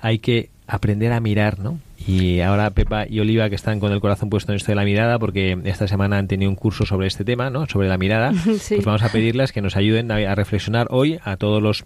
hay 0.00 0.20
que 0.20 0.48
aprender 0.68 1.12
a 1.12 1.18
mirar, 1.18 1.58
¿no? 1.58 1.80
Y 2.06 2.38
ahora 2.38 2.70
Pepa 2.70 3.04
y 3.08 3.18
Oliva 3.18 3.48
que 3.48 3.56
están 3.56 3.80
con 3.80 3.90
el 3.90 4.00
corazón 4.00 4.30
puesto 4.30 4.52
en 4.52 4.56
esto 4.56 4.70
de 4.70 4.76
la 4.76 4.84
mirada, 4.84 5.18
porque 5.18 5.58
esta 5.64 5.88
semana 5.88 6.18
han 6.18 6.28
tenido 6.28 6.50
un 6.52 6.56
curso 6.56 6.86
sobre 6.86 7.08
este 7.08 7.24
tema, 7.24 7.50
¿no? 7.50 7.66
Sobre 7.66 7.88
la 7.88 7.98
mirada, 7.98 8.32
pues 8.44 8.84
vamos 8.84 9.02
a 9.02 9.08
pedirles 9.08 9.50
que 9.50 9.60
nos 9.60 9.76
ayuden 9.76 10.12
a 10.12 10.34
reflexionar 10.36 10.86
hoy 10.90 11.18
a 11.24 11.36
todos 11.36 11.60
los 11.60 11.84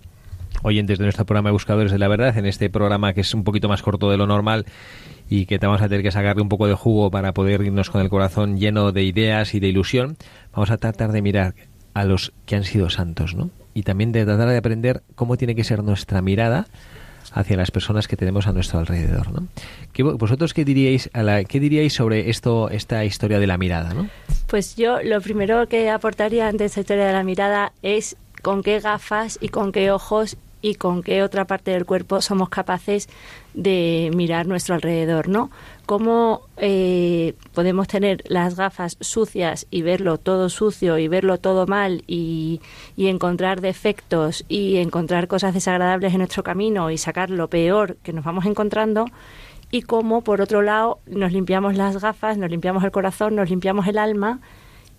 oyentes 0.63 0.99
de 0.99 1.05
nuestro 1.05 1.25
programa 1.25 1.49
de 1.49 1.53
Buscadores 1.55 1.91
de 1.91 1.99
la 1.99 2.09
Verdad, 2.09 2.37
en 2.37 2.45
este 2.45 2.69
programa 2.69 3.15
que 3.15 3.23
es 3.23 3.33
un 3.33 3.45
poquito 3.45 3.71
más 3.71 3.81
corto 3.81 4.11
de 4.11 4.19
lo 4.19 4.27
normal 4.27 4.67
y 5.29 5.47
que 5.47 5.59
te 5.59 5.67
vamos 5.67 5.83
a 5.83 5.89
tener 5.89 6.03
que 6.03 6.11
sacarle 6.11 6.43
un 6.43 6.49
poco 6.49 6.67
de 6.67 6.75
jugo 6.75 7.11
para 7.11 7.33
poder 7.33 7.61
irnos 7.63 7.91
con 7.91 8.01
el 8.01 8.09
corazón 8.09 8.59
lleno 8.59 8.93
de 8.93 9.03
ideas 9.03 9.55
y 9.55 9.61
de 9.61 9.69
ilusión, 9.69 10.17
vamos 10.53 10.71
a 10.71 10.77
tratar 10.77 11.13
de 11.13 11.23
mirar 11.23 11.55
a 11.95 12.05
los 12.05 12.33
que 12.45 12.57
han 12.57 12.65
sido 12.65 12.91
santos, 12.91 13.35
¿no? 13.35 13.51
Y 13.75 13.83
también 13.83 14.13
de 14.13 14.25
tratar 14.25 14.49
de 14.49 14.57
aprender 14.57 15.03
cómo 15.15 15.37
tiene 15.37 15.55
que 15.55 15.65
ser 15.65 15.83
nuestra 15.83 16.23
mirada 16.23 16.67
hacia 17.33 17.57
las 17.57 17.71
personas 17.71 18.07
que 18.07 18.17
tenemos 18.17 18.47
a 18.47 18.53
nuestro 18.53 18.79
alrededor, 18.79 19.29
¿no? 19.33 19.49
¿Vosotros 20.17 20.55
qué 20.55 20.65
diríais, 20.65 21.11
qué 21.49 21.61
diríais 21.61 21.93
sobre 21.93 22.31
esto, 22.31 22.71
esta 22.71 23.05
historia 23.05 23.39
de 23.39 23.47
la 23.47 23.59
mirada, 23.59 23.95
¿no? 23.95 24.09
Pues 24.47 24.77
yo 24.77 25.03
lo 25.03 25.21
primero 25.21 25.67
que 25.67 25.91
aportaría 25.91 26.49
ante 26.49 26.67
esta 26.67 26.81
historia 26.81 27.07
de 27.07 27.13
la 27.13 27.25
mirada 27.25 27.73
es 27.83 28.17
con 28.43 28.63
qué 28.63 28.79
gafas 28.79 29.39
y 29.41 29.49
con 29.49 29.73
qué 29.73 29.91
ojos 29.91 30.37
y 30.63 30.77
con 30.77 31.03
qué 31.03 31.23
otra 31.23 31.47
parte 31.47 31.71
del 31.73 31.85
cuerpo 31.85 32.21
somos 32.21 32.49
capaces 32.49 33.09
de 33.57 34.11
mirar 34.15 34.47
nuestro 34.47 34.75
alrededor, 34.75 35.29
¿no? 35.29 35.51
Cómo 35.87 36.43
eh, 36.59 37.35
podemos 37.55 37.89
tener 37.89 38.23
las 38.27 38.55
gafas 38.55 38.99
sucias 39.01 39.67
y 39.71 39.81
verlo 39.81 40.19
todo 40.19 40.51
sucio 40.51 40.99
y 40.99 41.09
verlo 41.09 41.39
todo 41.39 41.67
mal 41.67 42.05
y, 42.07 42.61
encontrar 42.97 43.61
defectos 43.63 44.45
y 44.49 44.77
encontrar 44.77 45.27
cosas 45.27 45.55
desagradables 45.55 46.13
en 46.13 46.19
nuestro 46.19 46.43
camino 46.43 46.91
y 46.91 46.99
sacar 46.99 47.31
lo 47.31 47.49
peor 47.49 47.97
que 48.03 48.13
nos 48.13 48.25
vamos 48.25 48.45
encontrando 48.45 49.07
y 49.71 49.83
cómo, 49.83 50.23
por 50.23 50.41
otro 50.43 50.61
lado, 50.61 50.99
nos 51.07 51.33
limpiamos 51.33 51.77
las 51.77 52.01
gafas, 52.01 52.37
nos 52.37 52.51
limpiamos 52.51 52.85
el 52.85 52.91
corazón, 52.91 53.37
nos 53.37 53.49
limpiamos 53.49 53.87
el 53.87 53.97
alma 53.97 54.41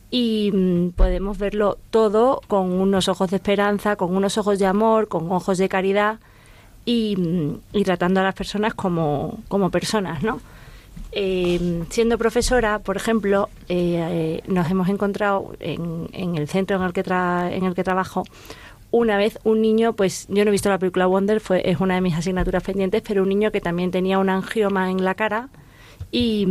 y 0.09 0.51
mm, 0.51 0.89
podemos 0.91 1.37
verlo 1.37 1.77
todo 1.91 2.41
con 2.47 2.71
unos 2.71 3.07
ojos 3.07 3.29
de 3.29 3.35
esperanza, 3.35 3.97
con 3.97 4.15
unos 4.15 4.37
ojos 4.39 4.57
de 4.57 4.65
amor, 4.65 5.09
con 5.09 5.31
ojos 5.31 5.59
de 5.59 5.69
caridad 5.69 6.19
y, 6.89 7.83
tratando 7.83 8.21
a 8.21 8.23
las 8.23 8.33
personas 8.33 8.73
como, 8.73 9.39
como 9.49 9.69
personas, 9.69 10.23
¿no? 10.23 10.39
Eh, 11.11 11.83
siendo 11.89 12.17
profesora, 12.17 12.79
por 12.79 12.95
ejemplo, 12.95 13.49
eh, 13.67 14.41
nos 14.47 14.71
hemos 14.71 14.87
encontrado 14.87 15.53
en, 15.59 16.07
en, 16.13 16.37
el 16.37 16.47
centro 16.47 16.77
en 16.77 16.83
el 16.83 16.93
que 16.93 17.01
en 17.01 17.65
el 17.65 17.75
que 17.75 17.83
trabajo 17.83 18.23
una 18.89 19.17
vez 19.17 19.37
un 19.43 19.61
niño, 19.61 19.93
pues 19.93 20.27
yo 20.29 20.45
no 20.45 20.49
he 20.49 20.51
visto 20.51 20.69
la 20.69 20.77
película 20.77 21.07
Wonder, 21.07 21.41
fue 21.41 21.69
es 21.69 21.81
una 21.81 21.95
de 21.95 22.01
mis 22.01 22.15
asignaturas 22.15 22.63
pendientes, 22.63 23.03
pero 23.05 23.23
un 23.23 23.29
niño 23.29 23.51
que 23.51 23.59
también 23.59 23.91
tenía 23.91 24.17
un 24.17 24.29
angioma 24.29 24.89
en 24.89 25.03
la 25.03 25.13
cara 25.13 25.49
y, 26.09 26.47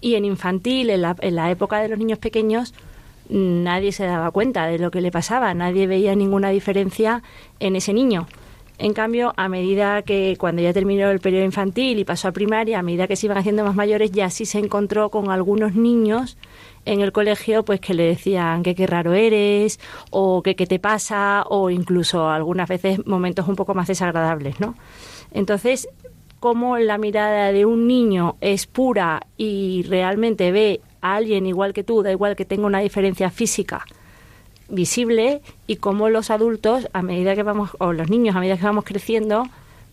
y 0.00 0.14
en 0.16 0.24
infantil, 0.24 0.90
en 0.90 1.02
la, 1.02 1.14
en 1.20 1.36
la 1.36 1.52
época 1.52 1.78
de 1.78 1.88
los 1.88 2.00
niños 2.00 2.18
pequeños, 2.18 2.74
nadie 3.28 3.92
se 3.92 4.06
daba 4.06 4.32
cuenta 4.32 4.66
de 4.66 4.80
lo 4.80 4.90
que 4.90 5.00
le 5.00 5.12
pasaba, 5.12 5.54
nadie 5.54 5.86
veía 5.86 6.16
ninguna 6.16 6.50
diferencia 6.50 7.22
en 7.60 7.76
ese 7.76 7.92
niño. 7.92 8.26
En 8.82 8.94
cambio, 8.94 9.34
a 9.36 9.50
medida 9.50 10.00
que 10.00 10.36
cuando 10.38 10.62
ya 10.62 10.72
terminó 10.72 11.10
el 11.10 11.20
periodo 11.20 11.44
infantil 11.44 11.98
y 11.98 12.04
pasó 12.06 12.28
a 12.28 12.32
primaria, 12.32 12.78
a 12.78 12.82
medida 12.82 13.06
que 13.06 13.14
se 13.14 13.26
iban 13.26 13.36
haciendo 13.36 13.62
más 13.62 13.74
mayores, 13.74 14.10
ya 14.10 14.30
sí 14.30 14.46
se 14.46 14.58
encontró 14.58 15.10
con 15.10 15.30
algunos 15.30 15.74
niños 15.74 16.38
en 16.86 17.02
el 17.02 17.12
colegio 17.12 17.62
pues 17.62 17.78
que 17.80 17.92
le 17.92 18.04
decían 18.04 18.62
que 18.62 18.74
qué 18.74 18.86
raro 18.86 19.12
eres 19.12 19.80
o 20.08 20.42
que 20.42 20.56
qué 20.56 20.66
te 20.66 20.78
pasa 20.78 21.44
o 21.50 21.68
incluso 21.68 22.30
algunas 22.30 22.70
veces 22.70 23.06
momentos 23.06 23.46
un 23.48 23.54
poco 23.54 23.74
más 23.74 23.86
desagradables, 23.86 24.60
¿no? 24.60 24.74
Entonces, 25.30 25.86
cómo 26.38 26.78
la 26.78 26.96
mirada 26.96 27.52
de 27.52 27.66
un 27.66 27.86
niño 27.86 28.36
es 28.40 28.66
pura 28.66 29.26
y 29.36 29.82
realmente 29.90 30.52
ve 30.52 30.80
a 31.02 31.16
alguien 31.16 31.44
igual 31.44 31.74
que 31.74 31.84
tú, 31.84 32.02
da 32.02 32.12
igual 32.12 32.34
que 32.34 32.46
tenga 32.46 32.66
una 32.66 32.80
diferencia 32.80 33.28
física 33.28 33.84
visible, 34.70 35.40
y 35.66 35.76
cómo 35.76 36.08
los 36.08 36.30
adultos, 36.30 36.88
a 36.92 37.02
medida 37.02 37.34
que 37.34 37.42
vamos, 37.42 37.70
o 37.78 37.92
los 37.92 38.08
niños, 38.08 38.36
a 38.36 38.40
medida 38.40 38.56
que 38.56 38.64
vamos 38.64 38.84
creciendo, 38.84 39.44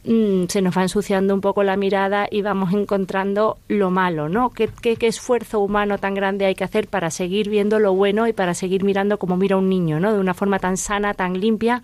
mm, 0.05 0.45
se 0.47 0.61
nos 0.61 0.77
va 0.77 0.83
ensuciando 0.83 1.33
un 1.33 1.41
poco 1.41 1.63
la 1.63 1.75
mirada 1.75 2.27
y 2.31 2.41
vamos 2.41 2.73
encontrando 2.73 3.57
lo 3.67 3.91
malo, 3.91 4.29
¿no? 4.29 4.51
¿Qué, 4.51 4.69
¿Qué, 4.81 4.95
qué, 4.95 5.07
esfuerzo 5.07 5.59
humano 5.59 5.97
tan 5.97 6.13
grande 6.13 6.45
hay 6.45 6.55
que 6.55 6.63
hacer 6.63 6.87
para 6.87 7.11
seguir 7.11 7.49
viendo 7.49 7.79
lo 7.79 7.93
bueno 7.93 8.27
y 8.27 8.33
para 8.33 8.53
seguir 8.53 8.83
mirando 8.83 9.17
como 9.17 9.37
mira 9.37 9.57
un 9.57 9.69
niño, 9.69 9.99
¿no? 9.99 10.13
De 10.13 10.19
una 10.19 10.33
forma 10.33 10.59
tan 10.59 10.77
sana, 10.77 11.13
tan 11.13 11.39
limpia, 11.39 11.83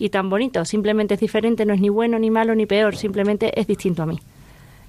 y 0.00 0.08
tan 0.08 0.30
bonito. 0.30 0.64
Simplemente 0.64 1.14
es 1.14 1.20
diferente, 1.20 1.64
no 1.64 1.74
es 1.74 1.80
ni 1.80 1.90
bueno, 1.90 2.18
ni 2.18 2.30
malo, 2.30 2.56
ni 2.56 2.66
peor, 2.66 2.96
simplemente 2.96 3.60
es 3.60 3.66
distinto 3.68 4.02
a 4.02 4.06
mí. 4.06 4.18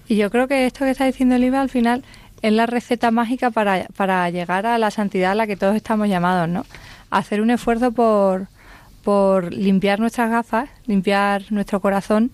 Y 0.08 0.16
yo 0.16 0.32
creo 0.32 0.48
que 0.48 0.66
esto 0.66 0.86
que 0.86 0.92
está 0.92 1.06
diciendo 1.06 1.36
Oliva 1.36 1.62
al 1.62 1.70
final 1.70 2.04
es 2.42 2.54
la 2.54 2.66
receta 2.66 3.12
mágica 3.12 3.52
para, 3.52 3.88
para 3.96 4.30
llegar 4.30 4.66
a 4.66 4.78
la 4.78 4.90
santidad 4.90 5.34
a 5.34 5.36
la 5.36 5.48
que 5.48 5.58
todos 5.58 5.76
estamos 5.76 6.08
llamados, 6.08 6.50
¿no? 6.50 6.66
Hacer 7.12 7.42
un 7.42 7.52
esfuerzo 7.52 7.92
por, 7.92 8.48
por 9.04 9.54
limpiar 9.54 10.00
nuestras 10.00 10.32
gafas, 10.32 10.70
limpiar 10.88 11.44
nuestro 11.52 11.80
corazón 11.82 12.32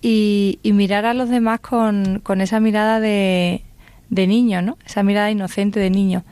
y, 0.00 0.60
y 0.62 0.72
mirar 0.72 1.04
a 1.04 1.14
los 1.14 1.28
demás 1.28 1.60
con, 1.60 2.20
con 2.20 2.40
esa 2.40 2.60
mirada 2.60 3.00
de, 3.00 3.64
de 4.10 4.26
niño, 4.26 4.62
¿no? 4.62 4.78
Esa 4.86 5.02
mirada 5.02 5.30
inocente 5.30 5.80
de 5.80 5.90
niño. 5.90 6.24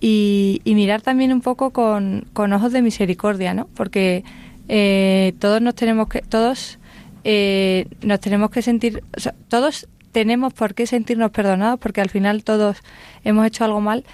Y, 0.00 0.60
y 0.64 0.74
mirar 0.74 1.02
también 1.02 1.32
un 1.32 1.40
poco 1.40 1.70
con, 1.70 2.26
con 2.32 2.52
ojos 2.52 2.72
de 2.72 2.82
misericordia, 2.82 3.54
¿no? 3.54 3.68
Porque 3.74 4.24
eh, 4.68 5.34
todos 5.38 5.60
nos 5.60 5.74
tenemos 5.74 6.08
que, 6.08 6.20
todos 6.22 6.78
eh, 7.24 7.86
nos 8.02 8.20
tenemos 8.20 8.50
que 8.50 8.62
sentir, 8.62 9.02
todos 9.48 9.88
tenemos 10.12 10.52
por 10.52 10.74
qué 10.74 10.86
sentirnos 10.86 11.30
perdonados 11.32 11.80
porque 11.80 12.00
al 12.00 12.08
final 12.08 12.44
todos 12.44 12.78
hemos 13.24 13.46
hecho 13.46 13.64
algo 13.64 13.80
mal 13.80 14.04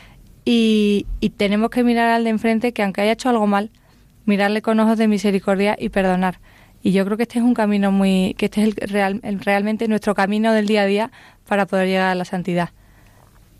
y, 0.44 1.07
tenemos 1.37 1.70
que 1.70 1.85
mirar 1.85 2.11
al 2.11 2.24
de 2.24 2.31
enfrente 2.31 2.72
que 2.72 2.83
aunque 2.83 3.03
haya 3.03 3.12
hecho 3.12 3.29
algo 3.29 3.46
mal, 3.46 3.70
mirarle 4.24 4.62
con 4.62 4.79
ojos 4.81 4.98
de 4.98 5.09
misericordia 5.09 5.76
y 5.79 5.88
perdonar. 5.88 6.40
Y 6.83 6.92
yo 6.92 7.05
creo 7.05 7.16
que 7.16 7.24
este 7.24 7.38
es 7.38 7.44
un 7.44 7.55
camino 7.55 7.92
muy, 7.92 8.35
que 8.38 8.46
este 8.46 8.62
es 8.62 8.68
el 8.68 8.88
real, 8.90 9.20
realmente 9.44 9.87
nuestro 9.88 10.14
camino 10.14 10.53
del 10.53 10.66
día 10.66 10.83
a 10.83 10.87
día 10.87 11.11
para 11.46 11.66
poder 11.66 11.88
llegar 11.88 12.09
a 12.09 12.14
la 12.14 12.24
santidad. 12.24 12.70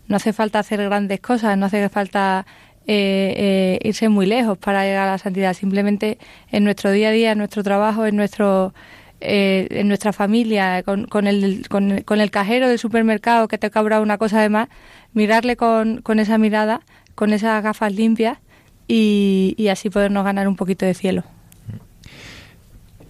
No 0.07 0.15
hace 0.15 0.33
falta 0.33 0.59
hacer 0.59 0.83
grandes 0.83 1.19
cosas, 1.19 1.57
no 1.57 1.67
hace 1.67 1.87
falta 1.89 2.45
eh, 2.87 3.33
eh, 3.37 3.87
irse 3.87 4.09
muy 4.09 4.25
lejos 4.25 4.57
para 4.57 4.83
llegar 4.83 5.07
a 5.07 5.11
la 5.11 5.17
santidad. 5.17 5.53
Simplemente 5.53 6.17
en 6.51 6.63
nuestro 6.63 6.91
día 6.91 7.09
a 7.09 7.11
día, 7.11 7.31
en 7.33 7.37
nuestro 7.37 7.63
trabajo, 7.63 8.05
en 8.05 8.15
nuestro 8.15 8.73
eh, 9.21 9.67
en 9.69 9.87
nuestra 9.87 10.13
familia, 10.13 10.83
con, 10.83 11.05
con, 11.05 11.27
el, 11.27 11.67
con, 11.69 11.91
el 11.91 12.31
cajero 12.31 12.67
del 12.67 12.79
supermercado 12.79 13.47
que 13.47 13.57
te 13.57 13.69
cobra 13.69 14.01
una 14.01 14.17
cosa 14.17 14.41
de 14.41 14.49
más, 14.49 14.69
mirarle 15.13 15.55
con, 15.55 16.01
con 16.01 16.19
esa 16.19 16.37
mirada, 16.37 16.81
con 17.15 17.31
esas 17.31 17.63
gafas 17.63 17.93
limpias 17.93 18.39
y, 18.87 19.53
y 19.57 19.67
así 19.67 19.89
podernos 19.89 20.23
ganar 20.23 20.47
un 20.47 20.55
poquito 20.55 20.85
de 20.85 20.93
cielo. 20.93 21.23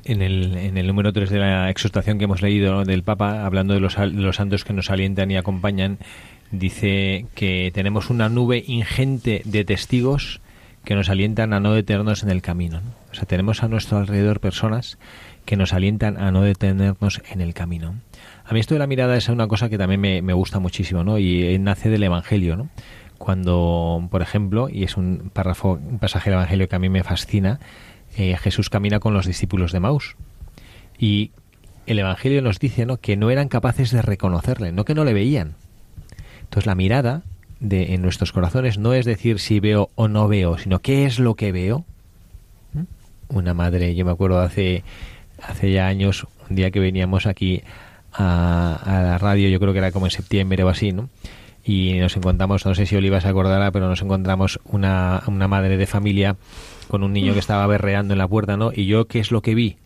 En 0.03 0.21
el, 0.21 0.57
en 0.57 0.77
el 0.77 0.87
número 0.87 1.13
3 1.13 1.29
de 1.29 1.39
la 1.39 1.69
exhortación 1.69 2.17
que 2.17 2.25
hemos 2.25 2.41
leído 2.41 2.83
del 2.83 3.03
Papa, 3.03 3.45
hablando 3.45 3.73
de 3.73 3.79
los, 3.79 3.97
los 3.97 4.35
santos 4.35 4.65
que 4.65 4.73
nos 4.73 4.89
alientan 4.89 5.31
y 5.31 5.37
acompañan, 5.37 5.99
dice 6.51 7.25
que 7.35 7.71
tenemos 7.73 8.09
una 8.09 8.27
nube 8.27 8.63
ingente 8.67 9.41
de 9.45 9.63
testigos 9.63 10.41
que 10.83 10.95
nos 10.95 11.09
alientan 11.09 11.53
a 11.53 11.59
no 11.59 11.73
detenernos 11.73 12.23
en 12.23 12.29
el 12.29 12.41
camino. 12.41 12.81
O 13.11 13.15
sea, 13.15 13.25
tenemos 13.25 13.63
a 13.63 13.67
nuestro 13.67 13.97
alrededor 13.97 14.39
personas 14.39 14.97
que 15.45 15.57
nos 15.57 15.73
alientan 15.73 16.17
a 16.17 16.31
no 16.31 16.41
detenernos 16.41 17.21
en 17.29 17.41
el 17.41 17.53
camino. 17.53 17.95
A 18.45 18.53
mí 18.53 18.59
esto 18.59 18.75
de 18.75 18.79
la 18.79 18.87
mirada 18.87 19.17
es 19.17 19.29
una 19.29 19.47
cosa 19.47 19.69
que 19.69 19.77
también 19.77 20.01
me, 20.01 20.21
me 20.21 20.33
gusta 20.33 20.59
muchísimo, 20.59 21.03
¿no? 21.03 21.17
Y 21.17 21.57
nace 21.59 21.89
del 21.89 22.03
Evangelio, 22.03 22.55
¿no? 22.55 22.69
Cuando, 23.17 24.07
por 24.09 24.21
ejemplo, 24.21 24.67
y 24.69 24.83
es 24.83 24.97
un 24.97 25.29
párrafo, 25.33 25.73
un 25.73 25.99
pasaje 25.99 26.29
del 26.29 26.39
Evangelio 26.39 26.67
que 26.67 26.75
a 26.75 26.79
mí 26.79 26.89
me 26.89 27.03
fascina, 27.03 27.59
eh, 28.17 28.35
Jesús 28.37 28.69
camina 28.69 28.99
con 28.99 29.13
los 29.13 29.25
discípulos 29.25 29.71
de 29.71 29.79
Maus. 29.79 30.15
Y 30.97 31.31
el 31.85 31.99
Evangelio 31.99 32.41
nos 32.41 32.59
dice, 32.59 32.85
¿no? 32.85 32.97
Que 32.97 33.17
no 33.17 33.29
eran 33.29 33.47
capaces 33.47 33.91
de 33.91 34.01
reconocerle, 34.01 34.71
no 34.71 34.85
que 34.85 34.95
no 34.95 35.05
le 35.05 35.13
veían, 35.13 35.55
entonces 36.51 36.67
la 36.67 36.75
mirada 36.75 37.21
de, 37.61 37.93
en 37.93 38.01
nuestros 38.01 38.33
corazones 38.33 38.77
no 38.77 38.93
es 38.93 39.05
decir 39.05 39.39
si 39.39 39.61
veo 39.61 39.89
o 39.95 40.09
no 40.09 40.27
veo, 40.27 40.57
sino 40.57 40.79
qué 40.79 41.05
es 41.05 41.17
lo 41.17 41.35
que 41.35 41.53
veo. 41.53 41.85
¿Mm? 42.73 42.83
Una 43.29 43.53
madre, 43.53 43.95
yo 43.95 44.03
me 44.03 44.11
acuerdo 44.11 44.41
hace, 44.41 44.83
hace 45.47 45.71
ya 45.71 45.87
años, 45.87 46.27
un 46.49 46.55
día 46.55 46.71
que 46.71 46.79
veníamos 46.79 47.25
aquí 47.25 47.61
a, 48.13 48.79
la 48.85 49.17
radio, 49.17 49.49
yo 49.49 49.59
creo 49.59 49.73
que 49.73 49.79
era 49.79 49.91
como 49.91 50.05
en 50.05 50.11
septiembre 50.11 50.63
o 50.63 50.69
así, 50.69 50.91
¿no? 50.91 51.09
Y 51.63 51.93
nos 51.99 52.17
encontramos, 52.17 52.65
no 52.65 52.73
sé 52.73 52.85
si 52.85 52.95
Oliva 52.95 53.21
se 53.21 53.27
acordará, 53.27 53.71
pero 53.71 53.87
nos 53.87 54.01
encontramos 54.01 54.59
una, 54.65 55.21
una 55.27 55.47
madre 55.47 55.77
de 55.77 55.85
familia 55.85 56.35
con 56.87 57.03
un 57.03 57.13
niño 57.13 57.33
que 57.33 57.39
estaba 57.39 57.67
berreando 57.67 58.13
en 58.13 58.17
la 58.17 58.27
puerta, 58.27 58.57
¿no? 58.57 58.71
Y 58.75 58.85
yo, 58.87 59.05
¿qué 59.05 59.19
es 59.19 59.31
lo 59.31 59.41
que 59.41 59.55
vi? 59.55 59.77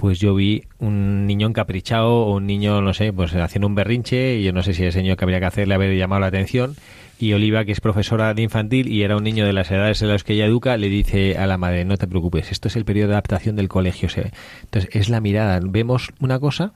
Pues 0.00 0.18
yo 0.18 0.34
vi 0.34 0.64
un 0.78 1.26
niño 1.26 1.46
encaprichado 1.46 2.22
o 2.22 2.36
un 2.36 2.46
niño, 2.46 2.80
no 2.80 2.94
sé, 2.94 3.12
pues 3.12 3.34
haciendo 3.34 3.66
un 3.66 3.74
berrinche 3.74 4.36
y 4.36 4.44
yo 4.44 4.52
no 4.54 4.62
sé 4.62 4.72
si 4.72 4.82
el 4.82 4.92
señor 4.92 5.18
que 5.18 5.26
habría 5.26 5.40
que 5.40 5.44
hacerle 5.44 5.74
haber 5.74 5.94
llamado 5.94 6.20
la 6.20 6.28
atención 6.28 6.74
y 7.18 7.34
Oliva, 7.34 7.66
que 7.66 7.72
es 7.72 7.82
profesora 7.82 8.32
de 8.32 8.40
infantil 8.40 8.88
y 8.88 9.02
era 9.02 9.18
un 9.18 9.24
niño 9.24 9.44
de 9.44 9.52
las 9.52 9.70
edades 9.70 10.00
en 10.00 10.08
las 10.08 10.24
que 10.24 10.32
ella 10.32 10.46
educa, 10.46 10.78
le 10.78 10.88
dice 10.88 11.36
a 11.36 11.46
la 11.46 11.58
madre, 11.58 11.84
no 11.84 11.98
te 11.98 12.06
preocupes, 12.06 12.50
esto 12.50 12.68
es 12.68 12.76
el 12.76 12.86
periodo 12.86 13.08
de 13.08 13.14
adaptación 13.14 13.56
del 13.56 13.68
colegio. 13.68 14.08
Entonces, 14.62 14.88
es 14.94 15.10
la 15.10 15.20
mirada. 15.20 15.60
Vemos 15.62 16.12
una 16.18 16.40
cosa 16.40 16.72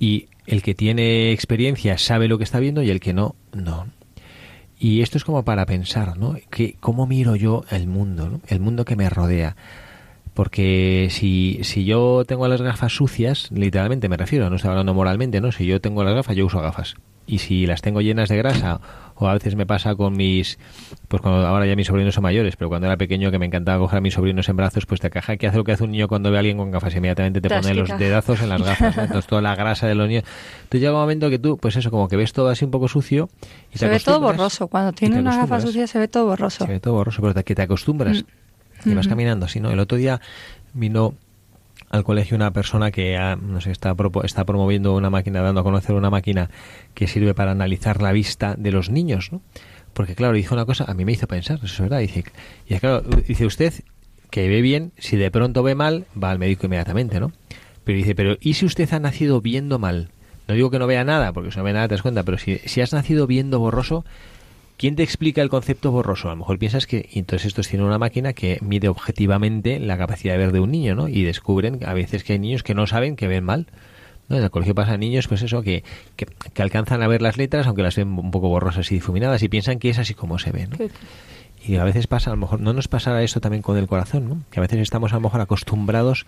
y 0.00 0.26
el 0.48 0.62
que 0.62 0.74
tiene 0.74 1.30
experiencia 1.30 1.98
sabe 1.98 2.26
lo 2.26 2.36
que 2.36 2.44
está 2.44 2.58
viendo 2.58 2.82
y 2.82 2.90
el 2.90 2.98
que 2.98 3.14
no, 3.14 3.36
no. 3.52 3.86
Y 4.76 5.02
esto 5.02 5.18
es 5.18 5.24
como 5.24 5.44
para 5.44 5.66
pensar, 5.66 6.18
¿no? 6.18 6.36
Que, 6.50 6.74
¿Cómo 6.80 7.06
miro 7.06 7.36
yo 7.36 7.64
el 7.70 7.86
mundo, 7.86 8.28
¿no? 8.28 8.40
el 8.48 8.58
mundo 8.58 8.84
que 8.84 8.96
me 8.96 9.08
rodea? 9.08 9.54
Porque 10.36 11.08
si, 11.10 11.60
si 11.62 11.86
yo 11.86 12.26
tengo 12.26 12.46
las 12.46 12.60
gafas 12.60 12.92
sucias, 12.92 13.48
literalmente 13.52 14.10
me 14.10 14.18
refiero, 14.18 14.50
no 14.50 14.56
estoy 14.56 14.68
hablando 14.68 14.92
moralmente, 14.92 15.40
¿no? 15.40 15.50
Si 15.50 15.64
yo 15.64 15.80
tengo 15.80 16.04
las 16.04 16.14
gafas, 16.14 16.36
yo 16.36 16.44
uso 16.44 16.60
gafas. 16.60 16.94
Y 17.26 17.38
si 17.38 17.64
las 17.64 17.80
tengo 17.80 18.02
llenas 18.02 18.28
de 18.28 18.36
grasa 18.36 18.78
o 19.14 19.28
a 19.28 19.32
veces 19.32 19.56
me 19.56 19.64
pasa 19.64 19.94
con 19.94 20.14
mis 20.14 20.58
pues 21.08 21.22
cuando 21.22 21.46
ahora 21.46 21.64
ya 21.64 21.74
mis 21.74 21.86
sobrinos 21.86 22.14
son 22.14 22.22
mayores 22.22 22.54
pero 22.56 22.68
cuando 22.68 22.86
era 22.86 22.98
pequeño 22.98 23.30
que 23.30 23.38
me 23.38 23.46
encantaba 23.46 23.78
coger 23.78 23.98
a 23.98 24.00
mis 24.02 24.12
sobrinos 24.12 24.46
en 24.50 24.56
brazos 24.56 24.84
pues 24.84 25.00
te 25.00 25.08
caja 25.08 25.38
que 25.38 25.46
hace 25.46 25.56
lo 25.56 25.64
que 25.64 25.72
hace 25.72 25.84
un 25.84 25.92
niño 25.92 26.06
cuando 26.06 26.30
ve 26.30 26.36
a 26.36 26.40
alguien 26.40 26.58
con 26.58 26.70
gafas 26.70 26.94
inmediatamente 26.94 27.40
te 27.40 27.48
pone 27.48 27.74
los 27.74 27.88
dedazos 27.98 28.42
en 28.42 28.50
las 28.50 28.62
gafas 28.64 28.98
entonces 28.98 29.26
toda 29.26 29.40
la 29.40 29.54
grasa 29.56 29.86
de 29.86 29.94
los 29.94 30.06
niños. 30.06 30.24
Entonces 30.64 30.82
llega 30.82 30.92
un 30.92 31.00
momento 31.00 31.30
que 31.30 31.38
tú 31.38 31.56
pues 31.56 31.76
eso 31.76 31.90
como 31.90 32.08
que 32.08 32.16
ves 32.16 32.34
todo 32.34 32.50
así 32.50 32.66
un 32.66 32.70
poco 32.70 32.88
sucio 32.88 33.30
y 33.72 33.78
se 33.78 33.88
ve 33.88 33.98
todo 34.00 34.20
borroso. 34.20 34.68
Cuando 34.68 34.92
tiene 34.92 35.18
una 35.18 35.34
gafa 35.34 35.60
sucia 35.62 35.86
se 35.86 35.98
ve 35.98 36.08
todo 36.08 36.26
borroso. 36.26 36.66
Se 36.66 36.72
ve 36.72 36.78
todo 36.78 36.94
borroso 36.94 37.22
pero 37.22 37.42
que 37.42 37.54
te 37.54 37.62
acostumbras. 37.62 38.22
Mm. 38.22 38.45
Y 38.86 38.94
vas 38.94 39.08
caminando 39.08 39.46
así 39.46 39.60
no 39.60 39.70
el 39.70 39.80
otro 39.80 39.98
día 39.98 40.20
vino 40.72 41.14
al 41.90 42.04
colegio 42.04 42.36
una 42.36 42.52
persona 42.52 42.90
que 42.90 43.18
no 43.42 43.60
sé, 43.60 43.70
está, 43.70 43.94
está 44.24 44.44
promoviendo 44.44 44.94
una 44.94 45.10
máquina, 45.10 45.42
dando 45.42 45.60
a 45.60 45.64
conocer 45.64 45.94
una 45.94 46.10
máquina 46.10 46.50
que 46.94 47.06
sirve 47.06 47.34
para 47.34 47.52
analizar 47.52 48.02
la 48.02 48.12
vista 48.12 48.54
de 48.56 48.72
los 48.72 48.90
niños, 48.90 49.30
¿no? 49.32 49.40
Porque 49.92 50.14
claro, 50.14 50.34
dijo 50.34 50.54
una 50.54 50.66
cosa, 50.66 50.84
a 50.84 50.94
mí 50.94 51.04
me 51.04 51.12
hizo 51.12 51.26
pensar, 51.26 51.56
eso 51.56 51.66
es 51.66 51.80
verdad, 51.80 52.00
dice, 52.00 52.24
y 52.68 52.78
claro, 52.78 53.02
dice 53.02 53.46
usted 53.46 53.72
que 54.30 54.48
ve 54.48 54.60
bien, 54.60 54.92
si 54.98 55.16
de 55.16 55.30
pronto 55.30 55.62
ve 55.62 55.74
mal, 55.74 56.06
va 56.22 56.30
al 56.30 56.38
médico 56.38 56.66
inmediatamente, 56.66 57.20
¿no? 57.20 57.32
Pero 57.84 57.96
dice, 57.96 58.14
pero 58.14 58.36
¿y 58.40 58.54
si 58.54 58.66
usted 58.66 58.92
ha 58.92 58.98
nacido 58.98 59.40
viendo 59.40 59.78
mal? 59.78 60.10
No 60.48 60.54
digo 60.54 60.70
que 60.70 60.78
no 60.78 60.86
vea 60.86 61.04
nada, 61.04 61.32
porque 61.32 61.50
si 61.50 61.58
no 61.58 61.64
ve 61.64 61.72
nada 61.72 61.88
te 61.88 61.94
das 61.94 62.02
cuenta, 62.02 62.24
pero 62.24 62.36
si, 62.36 62.58
si 62.58 62.80
has 62.80 62.92
nacido 62.92 63.26
viendo 63.26 63.58
borroso, 63.58 64.04
¿Quién 64.76 64.94
te 64.94 65.02
explica 65.02 65.40
el 65.40 65.48
concepto 65.48 65.90
borroso? 65.90 66.28
A 66.28 66.32
lo 66.32 66.36
mejor 66.36 66.58
piensas 66.58 66.86
que 66.86 67.08
entonces 67.14 67.46
estos 67.46 67.68
tienen 67.68 67.86
una 67.86 67.98
máquina 67.98 68.34
que 68.34 68.58
mide 68.60 68.88
objetivamente 68.88 69.80
la 69.80 69.96
capacidad 69.96 70.34
de 70.34 70.38
ver 70.38 70.52
de 70.52 70.60
un 70.60 70.70
niño, 70.70 70.94
¿no? 70.94 71.08
Y 71.08 71.22
descubren 71.22 71.80
a 71.86 71.94
veces 71.94 72.24
que 72.24 72.34
hay 72.34 72.38
niños 72.38 72.62
que 72.62 72.74
no 72.74 72.86
saben 72.86 73.16
que 73.16 73.26
ven 73.26 73.42
mal. 73.42 73.66
¿no? 74.28 74.36
En 74.36 74.42
el 74.42 74.50
colegio 74.50 74.74
pasa 74.74 74.98
niños, 74.98 75.28
pues 75.28 75.40
eso, 75.40 75.62
que, 75.62 75.82
que, 76.16 76.62
alcanzan 76.62 77.02
a 77.02 77.08
ver 77.08 77.22
las 77.22 77.38
letras, 77.38 77.66
aunque 77.66 77.82
las 77.82 77.96
ven 77.96 78.08
un 78.08 78.30
poco 78.30 78.48
borrosas 78.48 78.90
y 78.92 78.96
difuminadas, 78.96 79.42
y 79.42 79.48
piensan 79.48 79.78
que 79.78 79.88
es 79.88 79.98
así 79.98 80.12
como 80.12 80.38
se 80.38 80.52
ve, 80.52 80.66
¿no? 80.66 80.76
Y 81.66 81.76
a 81.76 81.84
veces 81.84 82.06
pasa, 82.06 82.30
a 82.30 82.34
lo 82.34 82.40
mejor, 82.40 82.60
no 82.60 82.72
nos 82.74 82.86
pasará 82.86 83.22
eso 83.22 83.40
también 83.40 83.62
con 83.62 83.78
el 83.78 83.86
corazón, 83.86 84.28
¿no? 84.28 84.42
Que 84.50 84.60
a 84.60 84.62
veces 84.62 84.78
estamos 84.80 85.12
a 85.12 85.16
lo 85.16 85.22
mejor 85.22 85.40
acostumbrados 85.40 86.26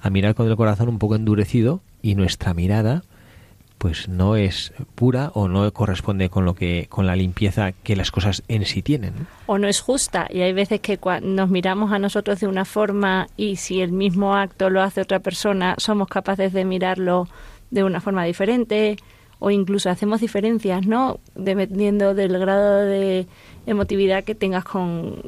a 0.00 0.08
mirar 0.08 0.36
con 0.36 0.48
el 0.48 0.56
corazón 0.56 0.88
un 0.88 0.98
poco 0.98 1.16
endurecido 1.16 1.80
y 2.00 2.14
nuestra 2.14 2.54
mirada 2.54 3.02
pues 3.78 4.08
no 4.08 4.36
es 4.36 4.72
pura 4.94 5.30
o 5.34 5.48
no 5.48 5.72
corresponde 5.72 6.28
con 6.28 6.44
lo 6.44 6.54
que 6.54 6.86
con 6.88 7.06
la 7.06 7.16
limpieza 7.16 7.72
que 7.72 7.96
las 7.96 8.10
cosas 8.10 8.42
en 8.48 8.64
sí 8.66 8.82
tienen 8.82 9.14
o 9.46 9.58
no 9.58 9.68
es 9.68 9.80
justa. 9.80 10.26
Y 10.30 10.40
hay 10.40 10.52
veces 10.52 10.80
que 10.80 10.98
cuando 10.98 11.28
nos 11.28 11.48
miramos 11.48 11.92
a 11.92 11.98
nosotros 11.98 12.40
de 12.40 12.46
una 12.46 12.64
forma 12.64 13.28
y 13.36 13.56
si 13.56 13.80
el 13.80 13.92
mismo 13.92 14.36
acto 14.36 14.68
lo 14.68 14.82
hace 14.82 15.00
otra 15.00 15.20
persona 15.20 15.74
somos 15.78 16.08
capaces 16.08 16.52
de 16.52 16.64
mirarlo 16.64 17.28
de 17.70 17.84
una 17.84 18.00
forma 18.00 18.24
diferente 18.24 18.96
o 19.40 19.50
incluso 19.50 19.90
hacemos 19.90 20.20
diferencias 20.20 20.86
no 20.86 21.20
dependiendo 21.34 22.14
del 22.14 22.38
grado 22.38 22.84
de 22.84 23.26
emotividad 23.66 24.24
que 24.24 24.34
tengas 24.34 24.64
con, 24.64 25.22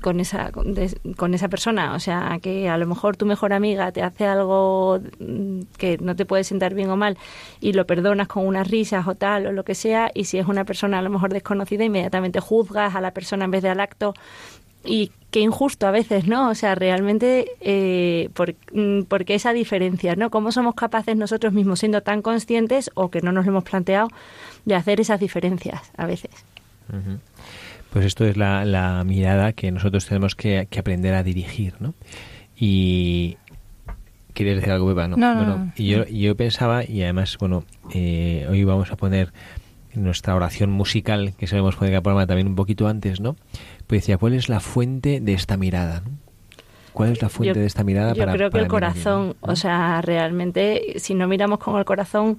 con 0.00 0.20
esa, 0.20 0.52
con, 0.52 1.34
esa 1.34 1.48
persona. 1.48 1.94
O 1.94 1.98
sea, 1.98 2.38
que 2.40 2.68
a 2.68 2.78
lo 2.78 2.86
mejor 2.86 3.16
tu 3.16 3.26
mejor 3.26 3.52
amiga 3.52 3.90
te 3.92 4.02
hace 4.02 4.26
algo 4.26 5.00
que 5.76 5.98
no 5.98 6.14
te 6.14 6.24
puede 6.24 6.44
sentar 6.44 6.74
bien 6.74 6.90
o 6.90 6.96
mal 6.96 7.18
y 7.60 7.72
lo 7.72 7.86
perdonas 7.86 8.28
con 8.28 8.46
unas 8.46 8.68
risas 8.68 9.06
o 9.08 9.14
tal 9.14 9.46
o 9.46 9.52
lo 9.52 9.64
que 9.64 9.74
sea, 9.74 10.10
y 10.14 10.24
si 10.24 10.38
es 10.38 10.46
una 10.46 10.64
persona 10.64 11.00
a 11.00 11.02
lo 11.02 11.10
mejor 11.10 11.32
desconocida, 11.32 11.84
inmediatamente 11.84 12.40
juzgas 12.40 12.94
a 12.94 13.00
la 13.00 13.12
persona 13.12 13.44
en 13.44 13.50
vez 13.50 13.62
de 13.62 13.70
al 13.70 13.80
acto. 13.80 14.14
Y 14.84 15.10
qué 15.30 15.40
injusto 15.40 15.86
a 15.86 15.90
veces, 15.90 16.26
¿no? 16.26 16.50
O 16.50 16.54
sea, 16.54 16.74
realmente, 16.74 17.52
eh, 17.60 18.30
por, 18.34 18.54
mm, 18.72 19.02
porque 19.08 19.34
esa 19.34 19.52
diferencia, 19.52 20.16
¿no? 20.16 20.30
¿Cómo 20.30 20.52
somos 20.52 20.74
capaces 20.74 21.16
nosotros 21.16 21.52
mismos, 21.52 21.80
siendo 21.80 22.02
tan 22.02 22.22
conscientes 22.22 22.90
o 22.94 23.10
que 23.10 23.20
no 23.20 23.32
nos 23.32 23.46
lo 23.46 23.52
hemos 23.52 23.64
planteado, 23.64 24.08
de 24.64 24.74
hacer 24.74 25.00
esas 25.00 25.20
diferencias 25.20 25.92
a 25.96 26.06
veces? 26.06 26.30
Pues 27.92 28.04
esto 28.04 28.24
es 28.24 28.36
la, 28.36 29.02
mirada 29.06 29.52
que 29.52 29.70
nosotros 29.70 30.06
tenemos 30.06 30.34
que, 30.34 30.68
aprender 30.78 31.14
a 31.14 31.22
dirigir, 31.22 31.74
¿no? 31.80 31.94
Y 32.56 33.36
¿Quieres 34.34 34.56
decir 34.56 34.72
algo, 34.72 34.88
Pepa? 34.88 35.08
No, 35.08 35.16
bueno, 35.16 35.72
y 35.76 35.88
yo, 35.88 36.06
yo 36.06 36.36
pensaba, 36.36 36.84
y 36.84 37.02
además, 37.02 37.36
bueno, 37.38 37.64
eh, 37.92 38.46
hoy 38.48 38.62
vamos 38.64 38.92
a 38.92 38.96
poner 38.96 39.32
nuestra 39.94 40.34
oración 40.34 40.70
musical, 40.70 41.34
que 41.36 41.46
sabemos 41.46 41.74
poner 41.76 41.94
el 41.94 42.02
programa 42.02 42.26
también 42.26 42.46
un 42.46 42.54
poquito 42.54 42.86
antes, 42.86 43.20
¿no? 43.20 43.36
Pues 43.90 44.02
decía, 44.02 44.18
¿cuál 44.18 44.34
es 44.34 44.48
la 44.48 44.60
fuente 44.60 45.18
de 45.20 45.32
esta 45.32 45.56
mirada? 45.56 46.04
¿Cuál 46.92 47.10
es 47.10 47.22
la 47.22 47.28
fuente 47.28 47.58
de 47.58 47.66
esta 47.66 47.82
mirada? 47.82 48.14
Yo 48.14 48.24
creo 48.24 48.48
que 48.48 48.60
el 48.60 48.68
corazón, 48.68 49.34
o 49.40 49.56
sea, 49.56 50.00
realmente, 50.00 50.94
si 51.00 51.16
no 51.16 51.26
miramos 51.26 51.58
con 51.58 51.76
el 51.76 51.84
corazón, 51.84 52.38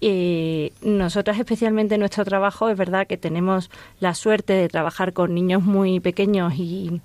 y 0.00 0.72
nosotras, 0.80 1.38
especialmente 1.38 1.96
en 1.96 2.00
nuestro 2.00 2.24
trabajo, 2.24 2.70
es 2.70 2.78
verdad 2.78 3.06
que 3.06 3.18
tenemos 3.18 3.70
la 4.00 4.14
suerte 4.14 4.54
de 4.54 4.70
trabajar 4.70 5.12
con 5.12 5.34
niños 5.34 5.62
muy 5.62 6.00
pequeños 6.00 6.54
y, 6.54 7.02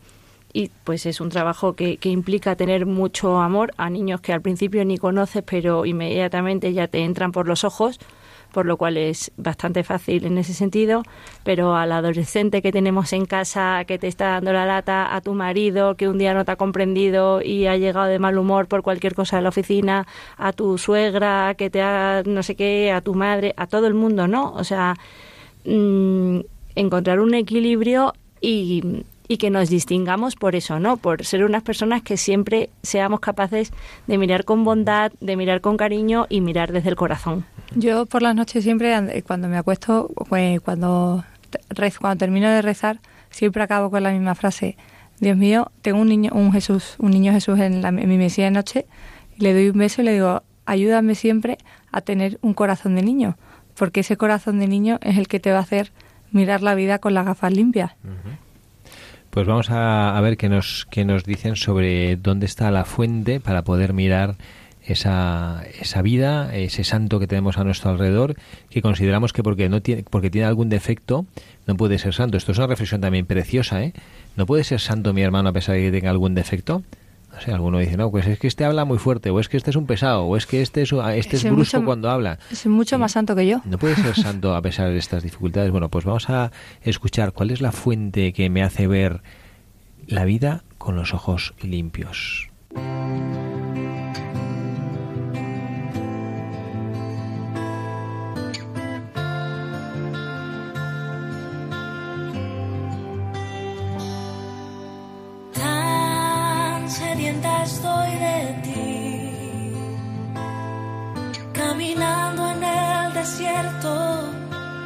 y 0.53 0.71
pues 0.85 1.05
es 1.05 1.19
un 1.19 1.27
trabajo 1.27 1.73
que, 1.73 1.97
que, 1.97 2.07
implica 2.07 2.55
tener 2.55 2.85
mucho 2.85 3.41
amor 3.41 3.73
a 3.75 3.89
niños 3.89 4.21
que 4.21 4.31
al 4.31 4.39
principio 4.39 4.85
ni 4.85 4.97
conoces, 4.99 5.43
pero 5.45 5.85
inmediatamente 5.85 6.71
ya 6.71 6.87
te 6.87 6.99
entran 6.99 7.33
por 7.33 7.45
los 7.45 7.65
ojos 7.65 7.99
por 8.51 8.65
lo 8.65 8.77
cual 8.77 8.97
es 8.97 9.31
bastante 9.37 9.83
fácil 9.83 10.25
en 10.25 10.37
ese 10.37 10.53
sentido, 10.53 11.03
pero 11.43 11.75
al 11.75 11.91
adolescente 11.91 12.61
que 12.61 12.71
tenemos 12.71 13.13
en 13.13 13.25
casa, 13.25 13.83
que 13.85 13.97
te 13.97 14.07
está 14.07 14.29
dando 14.31 14.53
la 14.53 14.65
lata, 14.65 15.15
a 15.15 15.21
tu 15.21 15.33
marido 15.33 15.95
que 15.95 16.07
un 16.07 16.17
día 16.17 16.33
no 16.33 16.45
te 16.45 16.51
ha 16.51 16.55
comprendido 16.55 17.41
y 17.41 17.67
ha 17.67 17.77
llegado 17.77 18.07
de 18.07 18.19
mal 18.19 18.37
humor 18.37 18.67
por 18.67 18.81
cualquier 18.81 19.15
cosa 19.15 19.37
de 19.37 19.43
la 19.43 19.49
oficina, 19.49 20.07
a 20.37 20.53
tu 20.53 20.77
suegra 20.77 21.55
que 21.55 21.69
te 21.69 21.81
ha 21.81 22.23
no 22.25 22.43
sé 22.43 22.55
qué, 22.55 22.91
a 22.91 23.01
tu 23.01 23.13
madre, 23.15 23.53
a 23.57 23.67
todo 23.67 23.87
el 23.87 23.93
mundo, 23.93 24.27
¿no? 24.27 24.53
O 24.53 24.63
sea, 24.63 24.95
mm, 25.65 26.39
encontrar 26.75 27.19
un 27.19 27.33
equilibrio 27.33 28.13
y, 28.41 29.03
y 29.31 29.37
que 29.37 29.49
nos 29.49 29.69
distingamos 29.69 30.35
por 30.35 30.57
eso, 30.57 30.81
¿no? 30.81 30.97
Por 30.97 31.23
ser 31.23 31.45
unas 31.45 31.63
personas 31.63 32.01
que 32.01 32.17
siempre 32.17 32.69
seamos 32.83 33.21
capaces 33.21 33.71
de 34.05 34.17
mirar 34.17 34.43
con 34.43 34.65
bondad, 34.65 35.13
de 35.21 35.37
mirar 35.37 35.61
con 35.61 35.77
cariño 35.77 36.25
y 36.27 36.41
mirar 36.41 36.73
desde 36.73 36.89
el 36.89 36.97
corazón. 36.97 37.45
Yo 37.73 38.05
por 38.07 38.21
las 38.23 38.35
noches 38.35 38.65
siempre, 38.65 38.93
cuando 39.25 39.47
me 39.47 39.57
acuesto, 39.57 40.11
pues, 40.27 40.59
cuando, 40.59 41.23
cuando 42.01 42.19
termino 42.19 42.49
de 42.49 42.61
rezar, 42.61 42.99
siempre 43.29 43.63
acabo 43.63 43.89
con 43.89 44.03
la 44.03 44.11
misma 44.11 44.35
frase. 44.35 44.75
Dios 45.21 45.37
mío, 45.37 45.71
tengo 45.81 46.01
un 46.01 46.09
niño, 46.09 46.31
un 46.33 46.51
Jesús, 46.51 46.95
un 46.99 47.11
niño 47.11 47.31
Jesús 47.31 47.57
en, 47.57 47.81
la, 47.81 47.93
mi 47.93 48.17
mesilla 48.17 48.47
de 48.47 48.51
noche, 48.51 48.85
y 49.37 49.43
le 49.43 49.53
doy 49.53 49.69
un 49.69 49.77
beso 49.77 50.01
y 50.01 50.05
le 50.05 50.11
digo, 50.11 50.43
ayúdame 50.65 51.15
siempre 51.15 51.57
a 51.89 52.01
tener 52.01 52.37
un 52.41 52.53
corazón 52.53 52.95
de 52.95 53.01
niño, 53.01 53.37
porque 53.75 54.01
ese 54.01 54.17
corazón 54.17 54.59
de 54.59 54.67
niño 54.67 54.99
es 55.01 55.17
el 55.17 55.29
que 55.29 55.39
te 55.39 55.53
va 55.53 55.59
a 55.59 55.61
hacer 55.61 55.93
mirar 56.33 56.61
la 56.61 56.75
vida 56.75 56.99
con 56.99 57.13
las 57.13 57.25
gafas 57.25 57.53
limpias. 57.53 57.93
Pues 59.31 59.47
vamos 59.47 59.69
a, 59.69 60.19
ver 60.21 60.35
qué 60.35 60.49
nos, 60.49 60.85
qué 60.91 61.05
nos 61.05 61.23
dicen 61.23 61.55
sobre 61.55 62.17
dónde 62.17 62.45
está 62.45 62.69
la 62.69 62.83
fuente 62.83 63.39
para 63.39 63.63
poder 63.63 63.93
mirar 63.93 64.35
esa, 64.85 65.63
esa 65.79 66.01
vida, 66.01 66.53
ese 66.53 66.83
santo 66.83 67.17
que 67.17 67.27
tenemos 67.27 67.57
a 67.57 67.63
nuestro 67.63 67.91
alrededor, 67.91 68.35
que 68.69 68.81
consideramos 68.81 69.31
que 69.31 69.41
porque 69.41 69.69
no 69.69 69.81
tiene, 69.81 70.03
porque 70.03 70.29
tiene 70.29 70.47
algún 70.47 70.67
defecto, 70.67 71.25
no 71.65 71.77
puede 71.77 71.97
ser 71.97 72.13
santo. 72.13 72.35
Esto 72.35 72.51
es 72.51 72.57
una 72.57 72.67
reflexión 72.67 72.99
también 72.99 73.25
preciosa, 73.25 73.81
¿eh? 73.81 73.93
No 74.35 74.45
puede 74.45 74.65
ser 74.65 74.81
santo 74.81 75.13
mi 75.13 75.21
hermano 75.21 75.47
a 75.47 75.53
pesar 75.53 75.75
de 75.75 75.83
que 75.83 75.91
tenga 75.91 76.09
algún 76.09 76.35
defecto. 76.35 76.83
No 77.41 77.45
sé, 77.45 77.53
alguno 77.53 77.79
dice, 77.79 77.97
no, 77.97 78.11
pues 78.11 78.27
es 78.27 78.37
que 78.37 78.45
este 78.45 78.65
habla 78.65 78.85
muy 78.85 78.99
fuerte, 78.99 79.31
o 79.31 79.39
es 79.39 79.49
que 79.49 79.57
este 79.57 79.71
es 79.71 79.75
un 79.75 79.87
pesado, 79.87 80.25
o 80.25 80.37
es 80.37 80.45
que 80.45 80.61
este 80.61 80.83
es, 80.83 80.93
este 81.15 81.37
es, 81.37 81.43
brusco 81.43 81.83
cuando 81.83 82.11
habla. 82.11 82.37
Es 82.51 82.67
mucho 82.67 82.99
más 82.99 83.13
santo 83.13 83.35
que 83.35 83.47
yo. 83.47 83.61
No 83.65 83.79
puede 83.79 83.95
ser 83.95 84.15
santo 84.21 84.53
a 84.53 84.61
pesar 84.61 84.91
de 84.91 84.99
estas 84.99 85.23
dificultades. 85.23 85.71
Bueno, 85.71 85.89
pues 85.89 86.05
vamos 86.05 86.29
a 86.29 86.51
escuchar 86.83 87.33
cuál 87.33 87.49
es 87.49 87.59
la 87.59 87.71
fuente 87.71 88.31
que 88.31 88.51
me 88.51 88.61
hace 88.61 88.85
ver 88.85 89.23
la 90.05 90.23
vida 90.23 90.63
con 90.77 90.95
los 90.95 91.15
ojos 91.15 91.55
limpios. 91.63 92.47
estoy 107.63 108.11
de 108.27 108.37
ti. 108.63 109.73
Caminando 111.53 112.51
en 112.51 112.63
el 112.63 113.13
desierto, 113.13 113.93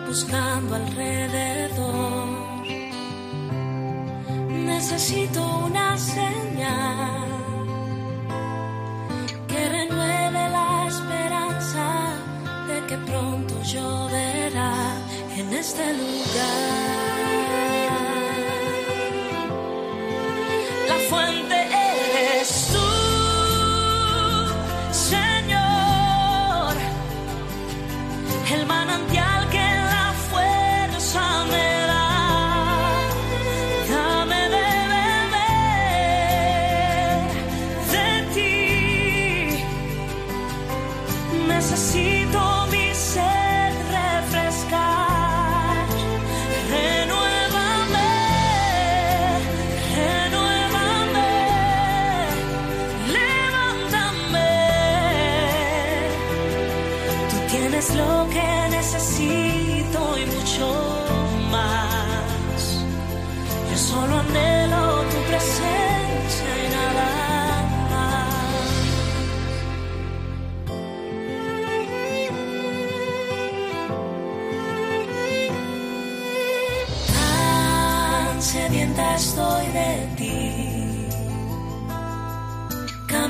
buscando 0.07 0.75
alrededor. 0.75 2.25
Necesito 4.71 5.39
una 5.65 5.97
señal 5.97 7.25
que 9.47 9.69
renueve 9.69 10.49
la 10.57 10.87
esperanza 10.87 11.87
de 12.67 12.77
que 12.87 12.97
pronto 13.09 13.53
lloverá 13.63 14.73
en 15.37 15.53
este 15.53 15.93
lugar. 15.93 16.64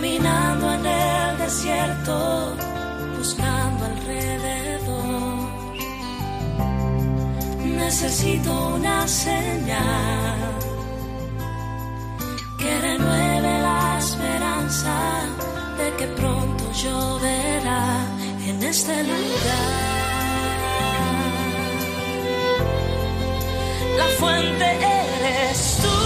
Caminando 0.05 0.71
en 0.71 0.85
el 0.85 1.37
desierto, 1.39 2.55
buscando 3.17 3.85
alrededor. 3.85 5.49
Necesito 7.63 8.75
una 8.75 9.07
señal 9.07 10.37
que 12.59 12.81
renueve 12.81 13.59
la 13.61 13.97
esperanza 13.97 14.95
de 15.79 15.91
que 15.97 16.07
pronto 16.19 16.71
lloverá 16.71 18.05
en 18.45 18.61
este 18.63 19.03
lugar. 19.03 19.85
La 23.97 24.07
fuente 24.19 24.65
eres 24.65 25.77
tú, 25.81 26.04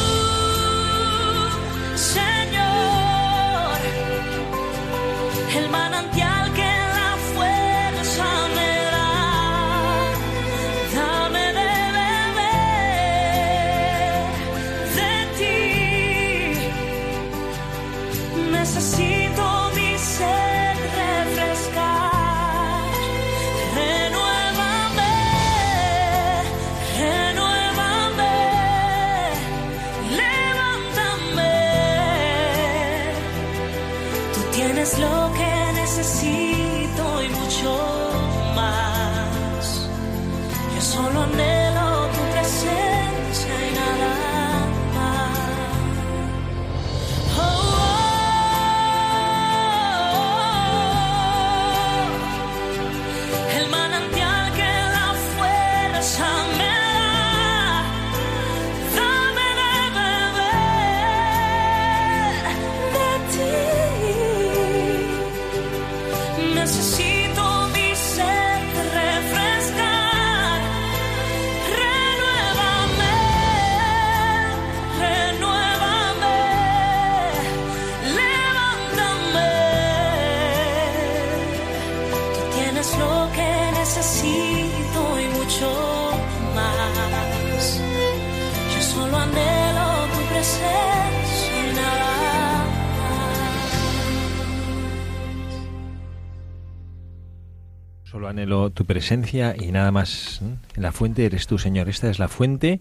presencia 98.90 99.56
y 99.56 99.72
nada 99.72 99.92
más. 99.92 100.42
La 100.76 100.92
fuente 100.92 101.24
eres 101.24 101.46
tú, 101.46 101.60
Señor. 101.60 101.90
Esta 101.90 102.10
es 102.10 102.18
la 102.18 102.28
fuente 102.28 102.80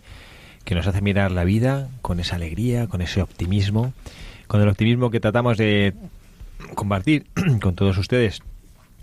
que 0.64 0.74
nos 0.74 0.86
hace 0.86 1.02
mirar 1.02 1.30
la 1.30 1.44
vida 1.44 1.90
con 2.00 2.18
esa 2.18 2.36
alegría, 2.36 2.86
con 2.86 3.02
ese 3.02 3.20
optimismo, 3.20 3.92
con 4.46 4.62
el 4.62 4.70
optimismo 4.70 5.10
que 5.10 5.20
tratamos 5.20 5.58
de 5.58 5.92
compartir 6.74 7.26
con 7.62 7.74
todos 7.74 7.98
ustedes, 7.98 8.40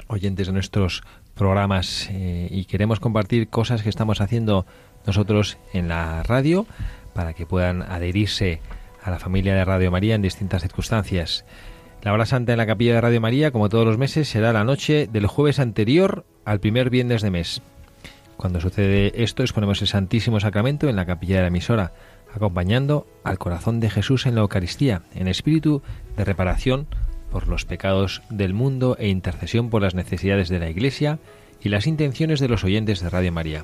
oyentes 0.07 0.47
de 0.47 0.53
nuestros 0.53 1.03
programas, 1.35 2.09
eh, 2.09 2.47
y 2.49 2.65
queremos 2.65 2.99
compartir 2.99 3.49
cosas 3.49 3.83
que 3.83 3.89
estamos 3.89 4.19
haciendo 4.19 4.65
nosotros 5.05 5.59
en 5.73 5.87
la 5.87 6.23
radio 6.23 6.65
para 7.13 7.33
que 7.33 7.45
puedan 7.45 7.83
adherirse 7.83 8.61
a 9.03 9.11
la 9.11 9.19
familia 9.19 9.53
de 9.53 9.63
Radio 9.63 9.91
María 9.91 10.15
en 10.15 10.23
distintas 10.23 10.63
circunstancias. 10.63 11.45
La 12.01 12.13
hora 12.13 12.25
santa 12.25 12.53
en 12.53 12.57
la 12.57 12.65
capilla 12.65 12.95
de 12.95 13.01
Radio 13.01 13.21
María, 13.21 13.51
como 13.51 13.69
todos 13.69 13.85
los 13.85 13.99
meses, 13.99 14.27
será 14.27 14.53
la 14.53 14.63
noche 14.63 15.05
del 15.05 15.27
jueves 15.27 15.59
anterior 15.59 16.25
al 16.45 16.59
primer 16.59 16.89
viernes 16.89 17.21
de 17.21 17.31
mes. 17.31 17.61
Cuando 18.37 18.61
sucede 18.61 19.23
esto, 19.23 19.43
exponemos 19.43 19.81
el 19.81 19.87
Santísimo 19.87 20.39
Sacramento 20.39 20.87
en 20.87 20.95
la 20.95 21.05
capilla 21.05 21.37
de 21.37 21.41
la 21.41 21.47
emisora, 21.47 21.93
acompañando 22.33 23.07
al 23.23 23.37
corazón 23.37 23.79
de 23.79 23.89
Jesús 23.89 24.25
en 24.25 24.35
la 24.35 24.41
Eucaristía, 24.41 25.01
en 25.13 25.27
espíritu 25.27 25.81
de 26.17 26.25
reparación 26.25 26.87
por 27.31 27.47
los 27.47 27.65
pecados 27.65 28.21
del 28.29 28.53
mundo 28.53 28.95
e 28.99 29.07
intercesión 29.07 29.69
por 29.69 29.81
las 29.81 29.95
necesidades 29.95 30.49
de 30.49 30.59
la 30.59 30.69
Iglesia 30.69 31.19
y 31.61 31.69
las 31.69 31.87
intenciones 31.87 32.39
de 32.39 32.47
los 32.47 32.63
oyentes 32.63 33.01
de 33.01 33.09
Radio 33.09 33.31
María. 33.31 33.63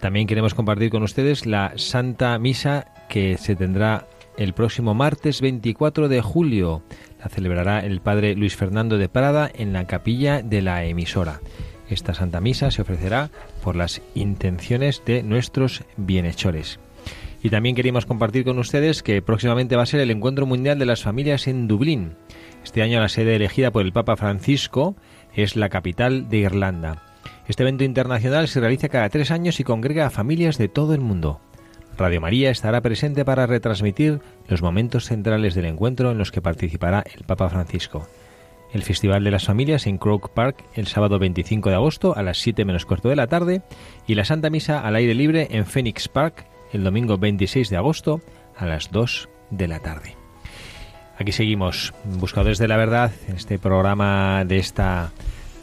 También 0.00 0.26
queremos 0.26 0.54
compartir 0.54 0.90
con 0.90 1.02
ustedes 1.02 1.46
la 1.46 1.72
Santa 1.76 2.38
Misa 2.38 2.86
que 3.08 3.38
se 3.38 3.56
tendrá 3.56 4.06
el 4.36 4.52
próximo 4.52 4.94
martes 4.94 5.40
24 5.40 6.08
de 6.08 6.20
julio. 6.20 6.82
La 7.20 7.28
celebrará 7.28 7.80
el 7.80 8.00
Padre 8.00 8.34
Luis 8.34 8.56
Fernando 8.56 8.98
de 8.98 9.08
Prada 9.08 9.50
en 9.54 9.72
la 9.72 9.86
capilla 9.86 10.42
de 10.42 10.62
la 10.62 10.84
emisora. 10.84 11.40
Esta 11.92 12.14
Santa 12.14 12.40
Misa 12.40 12.70
se 12.70 12.82
ofrecerá 12.82 13.30
por 13.62 13.76
las 13.76 14.00
intenciones 14.14 15.02
de 15.04 15.22
nuestros 15.22 15.84
bienhechores. 15.98 16.80
Y 17.42 17.50
también 17.50 17.74
queríamos 17.74 18.06
compartir 18.06 18.44
con 18.44 18.58
ustedes 18.58 19.02
que 19.02 19.20
próximamente 19.20 19.76
va 19.76 19.82
a 19.82 19.86
ser 19.86 20.00
el 20.00 20.10
Encuentro 20.10 20.46
Mundial 20.46 20.78
de 20.78 20.86
las 20.86 21.02
Familias 21.02 21.46
en 21.48 21.68
Dublín. 21.68 22.14
Este 22.64 22.82
año 22.82 22.98
la 23.00 23.10
sede 23.10 23.36
elegida 23.36 23.72
por 23.72 23.82
el 23.82 23.92
Papa 23.92 24.16
Francisco 24.16 24.96
es 25.34 25.54
la 25.54 25.68
capital 25.68 26.30
de 26.30 26.38
Irlanda. 26.38 27.02
Este 27.46 27.62
evento 27.62 27.84
internacional 27.84 28.48
se 28.48 28.60
realiza 28.60 28.88
cada 28.88 29.10
tres 29.10 29.30
años 29.30 29.60
y 29.60 29.64
congrega 29.64 30.06
a 30.06 30.10
familias 30.10 30.56
de 30.56 30.68
todo 30.68 30.94
el 30.94 31.00
mundo. 31.00 31.40
Radio 31.98 32.22
María 32.22 32.50
estará 32.50 32.80
presente 32.80 33.24
para 33.24 33.46
retransmitir 33.46 34.20
los 34.48 34.62
momentos 34.62 35.04
centrales 35.04 35.54
del 35.54 35.66
encuentro 35.66 36.10
en 36.10 36.18
los 36.18 36.30
que 36.32 36.40
participará 36.40 37.04
el 37.14 37.24
Papa 37.24 37.50
Francisco. 37.50 38.08
El 38.72 38.82
Festival 38.82 39.24
de 39.24 39.30
las 39.30 39.46
Familias 39.46 39.86
en 39.86 39.98
Croke 39.98 40.28
Park 40.32 40.64
el 40.74 40.86
sábado 40.86 41.18
25 41.18 41.68
de 41.68 41.74
agosto 41.74 42.16
a 42.16 42.22
las 42.22 42.38
7 42.38 42.64
menos 42.64 42.86
cuarto 42.86 43.08
de 43.08 43.16
la 43.16 43.26
tarde 43.26 43.62
y 44.06 44.14
la 44.14 44.24
Santa 44.24 44.50
Misa 44.50 44.80
al 44.80 44.96
aire 44.96 45.14
libre 45.14 45.48
en 45.50 45.66
Phoenix 45.66 46.08
Park 46.08 46.46
el 46.72 46.84
domingo 46.84 47.18
26 47.18 47.68
de 47.70 47.76
agosto 47.76 48.20
a 48.56 48.66
las 48.66 48.90
2 48.90 49.28
de 49.50 49.68
la 49.68 49.80
tarde. 49.80 50.16
Aquí 51.18 51.32
seguimos, 51.32 51.92
Buscadores 52.04 52.58
de 52.58 52.68
la 52.68 52.76
Verdad, 52.76 53.12
en 53.28 53.36
este 53.36 53.58
programa 53.58 54.44
de 54.46 54.56
esta 54.56 55.12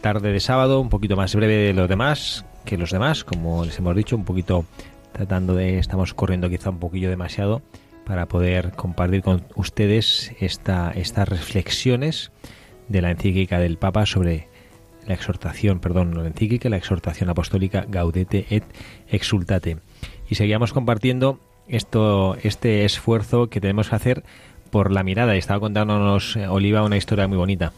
tarde 0.01 0.31
de 0.31 0.39
sábado, 0.39 0.79
un 0.79 0.89
poquito 0.89 1.15
más 1.15 1.35
breve 1.35 1.55
de 1.55 1.73
los 1.73 1.89
demás 1.89 2.45
que 2.65 2.77
los 2.77 2.91
demás, 2.91 3.23
como 3.23 3.65
les 3.65 3.77
hemos 3.79 3.95
dicho, 3.95 4.15
un 4.15 4.25
poquito 4.25 4.65
tratando 5.11 5.55
de, 5.55 5.79
estamos 5.79 6.13
corriendo 6.13 6.49
quizá 6.49 6.69
un 6.69 6.79
poquillo 6.79 7.09
demasiado 7.09 7.63
para 8.05 8.27
poder 8.27 8.71
compartir 8.71 9.23
con 9.23 9.43
ustedes 9.55 10.33
esta, 10.39 10.91
estas 10.91 11.27
reflexiones 11.27 12.31
de 12.89 13.01
la 13.01 13.11
encíclica 13.11 13.59
del 13.59 13.77
Papa 13.77 14.05
sobre 14.05 14.47
la 15.07 15.13
exhortación, 15.13 15.79
perdón, 15.79 16.15
la 16.15 16.27
encíclica, 16.27 16.69
la 16.69 16.77
exhortación 16.77 17.29
apostólica 17.29 17.85
Gaudete 17.87 18.45
et 18.49 18.63
Exultate. 19.07 19.77
Y 20.29 20.35
seguíamos 20.35 20.73
compartiendo 20.73 21.39
esto, 21.67 22.35
este 22.43 22.85
esfuerzo 22.85 23.47
que 23.47 23.61
tenemos 23.61 23.89
que 23.89 23.95
hacer 23.95 24.23
por 24.69 24.91
la 24.91 25.03
mirada. 25.03 25.35
Y 25.35 25.39
estaba 25.39 25.59
contándonos 25.59 26.35
eh, 26.35 26.47
Oliva 26.47 26.83
una 26.83 26.97
historia 26.97 27.27
muy 27.27 27.37
bonita. 27.37 27.73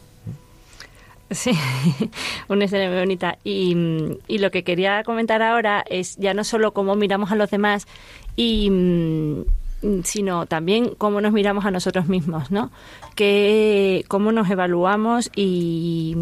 Sí, 1.30 1.52
una 2.50 2.66
historia 2.66 2.90
muy 2.90 3.00
bonita. 3.00 3.38
Y, 3.44 4.18
y, 4.28 4.40
lo 4.40 4.52
que 4.52 4.64
quería 4.64 5.04
comentar 5.04 5.42
ahora 5.42 5.84
es 5.90 6.18
ya 6.18 6.34
no 6.34 6.44
solo 6.44 6.74
cómo 6.74 6.96
miramos 6.96 7.32
a 7.32 7.36
los 7.36 7.50
demás 7.50 7.88
y 8.36 8.70
sino 10.04 10.46
también 10.46 10.94
cómo 10.98 11.22
nos 11.22 11.34
miramos 11.34 11.66
a 11.66 11.72
nosotros 11.72 12.08
mismos, 12.08 12.52
¿no? 12.52 12.72
Que, 13.16 14.06
cómo 14.08 14.32
nos 14.32 14.50
evaluamos 14.50 15.32
y, 15.36 16.16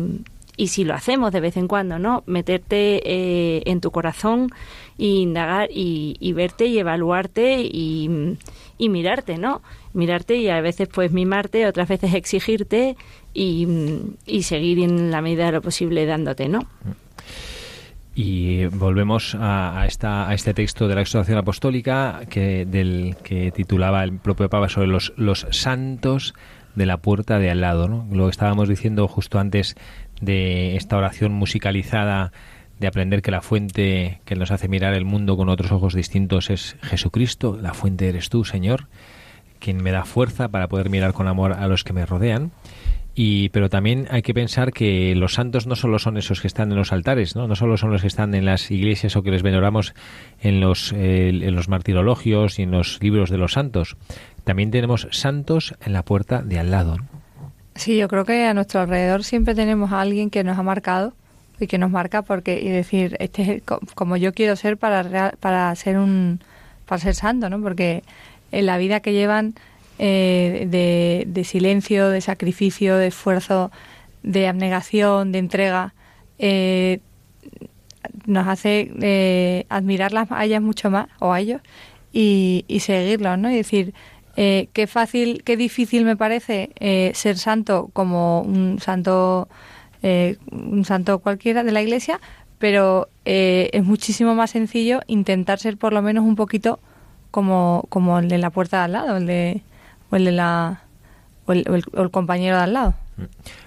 y 0.60 0.68
si 0.68 0.84
lo 0.84 0.94
hacemos 0.94 1.32
de 1.32 1.40
vez 1.40 1.58
en 1.58 1.68
cuando, 1.68 2.00
¿no? 2.00 2.24
Meterte 2.26 3.02
eh, 3.06 3.64
en 3.66 3.82
tu 3.82 3.92
corazón 3.92 4.50
e 4.98 5.06
indagar 5.06 5.70
y, 5.72 6.18
y 6.20 6.34
verte 6.34 6.66
y 6.66 6.80
evaluarte 6.80 7.62
y, 7.62 8.38
y, 8.78 8.90
mirarte, 8.90 9.38
¿no? 9.38 9.62
Mirarte 9.94 10.36
y 10.36 10.50
a 10.50 10.60
veces 10.62 10.90
pues 10.90 11.12
mimarte, 11.12 11.66
otras 11.66 11.88
veces 11.88 12.14
exigirte 12.14 12.98
y, 13.34 13.68
y 14.26 14.44
seguir 14.44 14.80
en 14.80 15.12
la 15.12 15.22
medida 15.22 15.46
de 15.46 15.54
lo 15.54 15.62
posible 15.62 16.06
dándote, 16.06 16.50
¿no? 16.50 16.68
Y 18.16 18.66
volvemos 18.66 19.36
a, 19.40 19.86
esta, 19.88 20.28
a 20.28 20.34
este 20.34 20.54
texto 20.54 20.88
de 20.88 20.96
la 20.96 21.02
exhortación 21.02 21.38
apostólica 21.38 22.22
que, 22.30 22.66
del, 22.66 23.16
que 23.24 23.52
titulaba 23.52 24.04
el 24.04 24.18
propio 24.18 24.50
Papa 24.50 24.68
sobre 24.68 24.88
los, 24.88 25.14
los 25.16 25.48
santos 25.52 26.34
de 26.76 26.86
la 26.86 26.98
puerta 26.98 27.40
de 27.40 27.50
al 27.50 27.62
lado. 27.62 27.88
¿no? 27.88 28.08
Lo 28.12 28.26
que 28.26 28.32
estábamos 28.32 28.68
diciendo 28.68 29.08
justo 29.08 29.40
antes 29.40 29.76
de 30.22 30.76
esta 30.76 30.98
oración 30.98 31.32
musicalizada 31.32 32.32
de 32.80 32.88
aprender 32.88 33.22
que 33.22 33.32
la 33.32 33.42
fuente 33.42 34.22
que 34.26 34.36
nos 34.36 34.52
hace 34.52 34.68
mirar 34.68 34.94
el 34.94 35.06
mundo 35.06 35.36
con 35.38 35.50
otros 35.50 35.72
ojos 35.72 35.94
distintos 35.94 36.50
es 36.50 36.78
Jesucristo, 36.82 37.58
la 37.62 37.74
fuente 37.74 38.08
eres 38.08 38.30
tú, 38.30 38.46
Señor, 38.46 38.88
quien 39.60 39.84
me 39.84 39.92
da 39.92 40.06
fuerza 40.06 40.48
para 40.48 40.70
poder 40.70 40.90
mirar 40.90 41.14
con 41.14 41.28
amor 41.28 41.54
a 41.54 41.68
los 41.68 41.84
que 41.84 41.94
me 41.94 42.06
rodean. 42.06 42.52
Y, 43.16 43.50
pero 43.50 43.70
también 43.70 44.08
hay 44.12 44.22
que 44.22 44.34
pensar 44.34 44.72
que 44.72 45.14
los 45.16 45.34
santos 45.34 45.68
no 45.68 45.76
solo 45.76 46.00
son 46.00 46.18
esos 46.18 46.42
que 46.42 46.48
están 46.48 46.72
en 46.72 46.78
los 46.78 46.94
altares, 46.94 47.36
no, 47.36 47.48
no 47.48 47.56
solo 47.56 47.76
son 47.76 47.92
los 47.92 48.02
que 48.02 48.08
están 48.08 48.34
en 48.34 48.46
las 48.46 48.72
iglesias 48.72 49.16
o 49.16 49.24
que 49.24 49.32
les 49.32 49.44
veneramos 49.44 49.94
en 50.42 50.62
los, 50.62 50.94
eh, 50.94 51.30
en 51.30 51.56
los 51.56 51.68
martirologios 51.68 52.60
y 52.60 52.64
en 52.64 52.72
los 52.72 53.02
libros 53.02 53.30
de 53.30 53.38
los 53.38 53.54
santos. 53.54 53.98
También 54.44 54.72
tenemos 54.72 55.08
santos 55.12 55.76
en 55.82 55.94
la 55.94 56.04
puerta 56.04 56.42
de 56.42 56.60
al 56.60 56.72
lado. 56.72 56.98
Sí, 57.76 57.98
yo 57.98 58.08
creo 58.08 58.26
que 58.26 58.46
a 58.46 58.54
nuestro 58.54 58.82
alrededor 58.82 59.24
siempre 59.24 59.56
tenemos 59.56 59.92
a 59.92 60.02
alguien 60.02 60.30
que 60.30 60.44
nos 60.44 60.58
ha 60.58 60.64
marcado 60.64 61.14
y 61.60 61.68
que 61.68 61.78
nos 61.78 61.92
marca 61.92 62.22
porque 62.22 62.60
y 62.62 62.70
decir 62.70 63.16
este 63.20 63.56
es 63.56 63.64
como 63.96 64.18
yo 64.18 64.34
quiero 64.34 64.56
ser 64.56 64.78
para 64.78 65.34
para 65.40 65.76
ser 65.76 65.98
un 65.98 66.40
para 66.86 67.00
ser 67.00 67.16
santo, 67.16 67.50
¿no? 67.50 67.62
Porque 67.62 68.04
en 68.52 68.66
la 68.66 68.78
vida 68.78 69.00
que 69.02 69.14
llevan 69.14 69.56
eh, 70.00 71.26
de, 71.28 71.44
silencio, 71.44 72.10
de 72.10 72.22
sacrificio, 72.22 72.98
de 72.98 73.08
esfuerzo, 73.08 73.72
de 74.24 74.48
abnegación, 74.48 75.32
de 75.32 75.40
entrega, 75.40 75.94
eh, 76.40 77.00
nos 78.26 78.48
hace 78.48 78.92
eh, 79.02 79.66
admirarlas 79.70 80.32
a 80.32 80.44
ellas 80.46 80.62
mucho 80.62 80.90
más, 80.90 81.08
o 81.20 81.32
a 81.32 81.40
ellos, 81.40 81.62
y, 82.12 82.66
y 82.68 82.80
seguirlos, 82.80 83.38
¿no? 83.38 83.52
Y 83.52 83.56
decir, 83.56 83.94
eh, 84.42 84.70
qué 84.72 84.88
fácil, 84.88 85.44
qué 85.44 85.58
difícil 85.58 86.06
me 86.06 86.16
parece 86.16 86.72
eh, 86.80 87.12
ser 87.14 87.38
santo 87.38 87.90
como 87.92 88.42
un 88.42 88.80
santo, 88.80 89.50
eh, 90.02 90.38
un 90.50 90.86
santo 90.86 91.20
cualquiera 91.20 91.66
de 91.66 91.74
la 91.74 91.82
iglesia, 91.82 92.22
pero 92.58 93.10
es 93.26 93.84
muchísimo 93.84 94.36
más 94.36 94.52
sencillo 94.52 95.02
intentar 95.08 95.60
ser 95.60 95.78
por 95.78 95.92
lo 95.92 96.02
menos 96.02 96.24
un 96.24 96.36
poquito 96.38 96.80
como, 97.32 97.86
como 97.90 98.18
el 98.18 98.30
de 98.30 98.38
la 98.38 98.50
puerta 98.50 98.78
de 98.78 98.84
al 98.86 98.92
lado, 98.94 99.18
el 99.18 99.26
de 99.26 99.62
o 100.10 100.16
el 100.16 100.26
de 100.26 100.32
la 100.32 100.84
o 101.46 101.54
el, 101.54 101.66
o 101.70 101.76
el, 101.76 101.84
o 101.94 102.02
el 102.02 102.12
compañero 102.12 102.58
de 102.58 102.64
al 102.64 102.74
lado. 102.74 102.96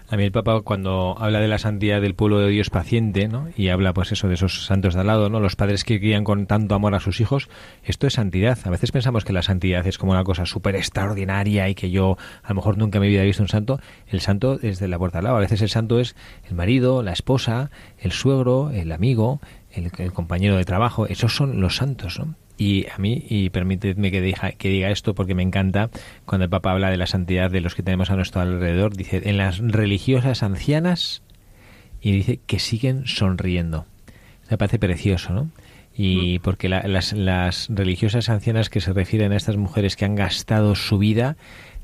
A 0.09 0.17
mí 0.17 0.25
el 0.25 0.33
Papa 0.33 0.61
cuando 0.61 1.17
habla 1.19 1.41
de 1.41 1.49
la 1.49 1.59
santidad 1.59 2.01
del 2.01 2.15
pueblo 2.15 2.39
de 2.39 2.49
Dios 2.49 2.71
paciente, 2.71 3.29
¿no? 3.29 3.49
Y 3.57 3.69
habla 3.69 3.95
pues 3.95 4.13
eso 4.13 4.29
de 4.29 4.35
esos 4.35 4.67
santos 4.67 4.95
de 4.95 5.01
al 5.01 5.07
lado, 5.07 5.31
¿no? 5.31 5.41
Los 5.41 5.57
padres 5.57 5.85
que 5.85 5.99
crían 5.99 6.25
con 6.25 6.47
tanto 6.47 6.75
amor 6.75 6.95
a 6.95 7.01
sus 7.01 7.21
hijos, 7.21 7.49
esto 7.83 8.07
es 8.07 8.15
santidad. 8.15 8.59
A 8.65 8.71
veces 8.71 8.93
pensamos 8.93 9.25
que 9.25 9.33
la 9.33 9.43
santidad 9.43 9.87
es 9.87 9.99
como 9.99 10.13
una 10.13 10.25
cosa 10.25 10.45
súper 10.45 10.77
extraordinaria 10.77 11.69
y 11.69 11.75
que 11.75 11.91
yo 11.91 12.19
a 12.43 12.51
lo 12.51 12.57
mejor 12.57 12.77
nunca 12.77 13.01
me 13.01 13.07
había 13.07 13.23
visto 13.23 13.43
un 13.43 13.49
santo. 13.49 13.81
El 14.07 14.21
santo 14.21 14.59
es 14.63 14.79
de 14.79 14.89
la 14.89 14.99
puerta 14.99 15.19
al 15.19 15.25
lado. 15.25 15.37
A 15.37 15.41
veces 15.41 15.63
el 15.63 15.71
santo 15.71 15.99
es 15.99 16.15
el 16.49 16.55
marido, 16.55 17.03
la 17.03 17.13
esposa, 17.13 17.71
el 17.99 18.13
suegro, 18.13 18.71
el 18.71 18.93
amigo, 18.93 19.41
el, 19.71 19.91
el 19.97 20.13
compañero 20.13 20.57
de 20.57 20.65
trabajo. 20.65 21.07
Esos 21.07 21.35
son 21.35 21.61
los 21.61 21.77
santos, 21.77 22.19
¿no? 22.19 22.35
Y 22.59 22.87
a 22.95 22.99
mí, 22.99 23.25
y 23.29 23.51
permíteme 23.51 24.11
que 24.11 24.21
diga, 24.21 24.53
que 24.53 24.69
diga 24.69 24.91
esto 24.91 25.15
porque 25.15 25.35
me 25.35 25.43
encanta, 25.43 25.91
cuando 26.27 26.45
el 26.45 26.51
Papa 26.51 26.73
habla 26.73 26.91
de 26.91 26.97
la 26.97 27.07
santidad 27.07 27.51
de 27.51 27.61
los 27.61 27.75
que 27.75 27.83
tenemos 27.83 28.11
a 28.11 28.17
nuestro 28.17 28.41
alrededor, 28.41 28.95
dice, 28.95 29.23
en 29.25 29.37
las 29.37 29.59
religiosas 29.59 30.43
ancianas, 30.43 31.23
y 32.01 32.13
dice 32.13 32.41
que 32.47 32.59
siguen 32.59 33.07
sonriendo. 33.07 33.87
Me 34.51 34.59
parece 34.59 34.79
precioso, 34.79 35.33
¿no? 35.33 35.51
Y 35.95 36.41
porque 36.41 36.69
la, 36.69 36.83
las, 36.89 37.13
las 37.13 37.69
religiosas 37.71 38.29
ancianas 38.29 38.71
que 38.71 38.81
se 38.81 38.93
refieren 38.93 39.33
a 39.33 39.37
estas 39.37 39.57
mujeres 39.57 39.95
que 39.95 40.05
han 40.05 40.15
gastado 40.15 40.75
su 40.75 40.99
vida 40.99 41.37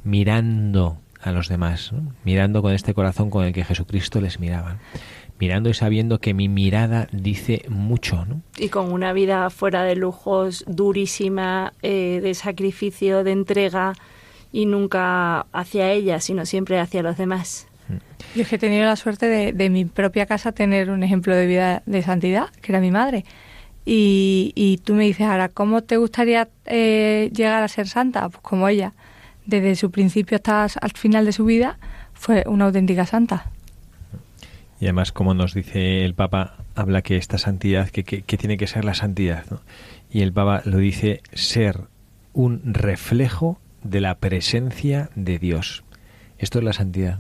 mirando 0.03 0.99
a 1.21 1.33
los 1.33 1.49
demás, 1.49 1.93
¿no? 1.93 2.15
mirando 2.25 2.63
con 2.63 2.73
este 2.73 2.95
corazón 2.95 3.29
con 3.29 3.45
el 3.45 3.53
que 3.53 3.65
Jesucristo 3.65 4.21
les 4.21 4.41
miraba 4.41 4.79
mirando 5.39 5.71
y 5.71 5.75
sabiendo 5.75 6.19
que 6.19 6.35
mi 6.35 6.49
mirada 6.49 7.09
dice 7.13 7.63
mucho. 7.69 8.25
¿no? 8.25 8.43
Y 8.57 8.69
con 8.69 8.93
una 8.93 9.13
vida 9.13 9.51
fuera 9.51 9.85
de 9.85 9.97
lujos, 9.97 10.65
durísima, 10.67 11.73
eh, 11.83 12.21
de 12.23 12.35
sacrificio, 12.35 13.25
de 13.25 13.33
entrega, 13.33 13.95
y 14.53 14.67
nunca 14.67 15.41
hacia 15.53 15.93
ella, 15.93 16.21
sino 16.21 16.47
siempre 16.47 16.79
hacia 16.79 17.03
los 17.03 17.17
demás. 17.17 17.67
Yo 18.35 18.43
es 18.43 18.49
que 18.49 18.57
he 18.57 18.59
tenido 18.59 18.85
la 18.85 18.97
suerte 18.97 19.27
de, 19.27 19.53
de 19.53 19.71
mi 19.71 19.85
propia 19.85 20.27
casa 20.27 20.53
tener 20.53 20.91
un 20.91 21.03
ejemplo 21.03 21.35
de 21.35 21.47
vida 21.47 21.83
de 21.87 22.03
santidad, 22.03 22.51
que 22.61 22.73
era 22.73 22.81
mi 22.81 22.91
madre. 22.91 23.25
Y, 23.85 24.53
y 24.55 24.79
tú 24.79 24.95
me 24.95 25.05
dices, 25.05 25.27
ahora, 25.27 25.49
¿cómo 25.49 25.83
te 25.83 25.97
gustaría 25.97 26.49
eh, 26.67 27.31
llegar 27.35 27.63
a 27.63 27.69
ser 27.69 27.89
santa? 27.89 28.29
Pues 28.29 28.43
como 28.43 28.69
ella. 28.69 28.93
Desde 29.47 29.77
su 29.77 29.91
principio 29.91 30.37
hasta 30.37 30.65
al 30.65 30.91
final 30.93 31.25
de 31.25 31.33
su 31.33 31.47
vida 31.47 31.79
fue 32.13 32.45
una 32.47 32.67
auténtica 32.67 33.07
santa. 33.07 33.51
Y 34.81 34.87
además, 34.87 35.13
como 35.13 35.35
nos 35.35 35.55
dice 35.55 36.05
el 36.05 36.15
Papa, 36.15 36.57
habla 36.75 37.03
que 37.03 37.17
esta 37.17 37.39
santidad, 37.39 37.89
que, 37.89 38.05
que, 38.05 38.37
tiene 38.37 38.57
que 38.57 38.67
ser 38.67 38.85
la 38.85 38.95
santidad. 38.95 39.45
¿no? 39.51 39.61
Y 40.11 40.23
el 40.23 40.33
Papa 40.33 40.63
lo 40.65 40.79
dice 40.79 41.21
ser 41.33 41.89
un 42.33 42.63
reflejo 42.75 43.59
de 43.83 44.01
la 44.01 44.15
presencia 44.17 45.11
de 45.17 45.39
Dios. 45.39 45.83
Esto 46.39 46.59
es 46.59 46.65
la 46.65 46.73
santidad. 46.73 47.19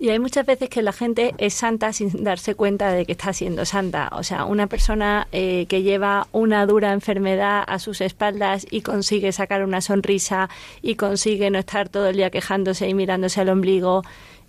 Y 0.00 0.08
hay 0.08 0.18
muchas 0.18 0.46
veces 0.46 0.70
que 0.70 0.80
la 0.80 0.92
gente 0.92 1.34
es 1.36 1.52
santa 1.52 1.92
sin 1.92 2.24
darse 2.24 2.54
cuenta 2.54 2.90
de 2.90 3.04
que 3.04 3.12
está 3.12 3.34
siendo 3.34 3.66
santa. 3.66 4.08
O 4.12 4.22
sea, 4.22 4.46
una 4.46 4.66
persona 4.66 5.28
eh, 5.30 5.66
que 5.68 5.82
lleva 5.82 6.26
una 6.32 6.64
dura 6.64 6.94
enfermedad 6.94 7.62
a 7.66 7.78
sus 7.78 8.00
espaldas 8.00 8.66
y 8.70 8.80
consigue 8.80 9.30
sacar 9.30 9.62
una 9.62 9.82
sonrisa 9.82 10.48
y 10.80 10.94
consigue 10.94 11.50
no 11.50 11.58
estar 11.58 11.90
todo 11.90 12.08
el 12.08 12.16
día 12.16 12.30
quejándose 12.30 12.88
y 12.88 12.94
mirándose 12.94 13.42
al 13.42 13.50
ombligo. 13.50 14.02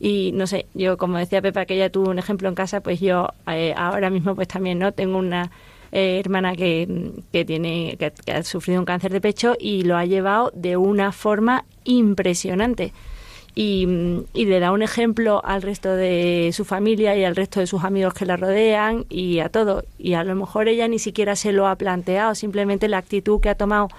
Y 0.03 0.31
no 0.33 0.47
sé, 0.47 0.65
yo 0.73 0.97
como 0.97 1.19
decía 1.19 1.43
Pepa 1.43 1.65
que 1.65 1.75
ella 1.75 1.91
tuvo 1.91 2.09
un 2.09 2.17
ejemplo 2.17 2.49
en 2.49 2.55
casa, 2.55 2.81
pues 2.81 2.99
yo 2.99 3.29
eh, 3.45 3.75
ahora 3.77 4.09
mismo 4.09 4.33
pues 4.33 4.47
también 4.47 4.79
no 4.79 4.91
tengo 4.93 5.19
una 5.19 5.51
eh, 5.91 6.19
hermana 6.19 6.55
que, 6.55 7.11
que 7.31 7.45
tiene 7.45 7.97
que, 7.99 8.11
que 8.25 8.31
ha 8.31 8.43
sufrido 8.43 8.79
un 8.79 8.85
cáncer 8.85 9.11
de 9.11 9.21
pecho 9.21 9.55
y 9.59 9.83
lo 9.83 9.97
ha 9.97 10.05
llevado 10.05 10.51
de 10.55 10.75
una 10.75 11.11
forma 11.11 11.65
impresionante 11.83 12.93
y, 13.53 13.85
y, 14.33 14.45
le 14.45 14.59
da 14.59 14.71
un 14.71 14.81
ejemplo 14.81 15.41
al 15.43 15.61
resto 15.61 15.93
de 15.95 16.51
su 16.53 16.63
familia 16.65 17.15
y 17.15 17.25
al 17.25 17.35
resto 17.35 17.59
de 17.59 17.67
sus 17.67 17.83
amigos 17.83 18.13
que 18.13 18.25
la 18.25 18.37
rodean 18.37 19.05
y 19.09 19.39
a 19.39 19.49
todo. 19.49 19.83
Y 19.99 20.13
a 20.13 20.23
lo 20.23 20.35
mejor 20.35 20.67
ella 20.69 20.87
ni 20.87 20.99
siquiera 20.99 21.35
se 21.35 21.51
lo 21.51 21.67
ha 21.67 21.75
planteado, 21.75 22.33
simplemente 22.33 22.87
la 22.87 22.97
actitud 22.97 23.41
que 23.41 23.49
ha 23.49 23.55
tomado 23.55 23.89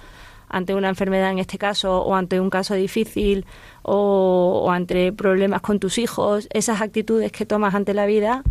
ante 0.48 0.74
una 0.74 0.88
enfermedad 0.88 1.30
en 1.30 1.38
este 1.38 1.58
caso, 1.58 2.02
o 2.02 2.14
ante 2.14 2.40
un 2.40 2.50
caso 2.50 2.74
difícil, 2.74 3.44
o, 3.82 4.70
ante 4.70 5.12
problemas 5.12 5.60
con 5.60 5.78
tus 5.78 5.98
hijos, 5.98 6.48
esas 6.52 6.80
actitudes 6.80 7.32
que 7.32 7.46
tomas 7.46 7.74
ante 7.74 7.94
la 7.94 8.06
vida 8.06 8.42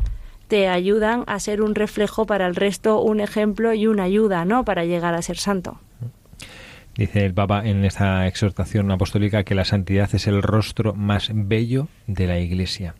te 0.47 0.67
ayudan 0.67 1.23
a 1.27 1.39
ser 1.39 1.61
un 1.61 1.75
reflejo 1.75 2.25
para 2.25 2.45
el 2.45 2.55
resto, 2.55 3.01
un 3.01 3.21
ejemplo 3.21 3.73
y 3.73 3.87
una 3.87 4.03
ayuda, 4.03 4.43
¿no? 4.43 4.65
Para 4.65 4.83
llegar 4.83 5.13
a 5.13 5.21
ser 5.21 5.37
santo. 5.37 5.79
Dice 6.95 7.25
el 7.25 7.33
Papa 7.33 7.61
en 7.65 7.85
esta 7.85 8.27
exhortación 8.27 8.91
apostólica 8.91 9.43
que 9.43 9.55
la 9.55 9.63
santidad 9.63 10.13
es 10.13 10.27
el 10.27 10.41
rostro 10.41 10.93
más 10.93 11.31
bello 11.33 11.87
de 12.07 12.27
la 12.27 12.39
Iglesia. 12.39 12.95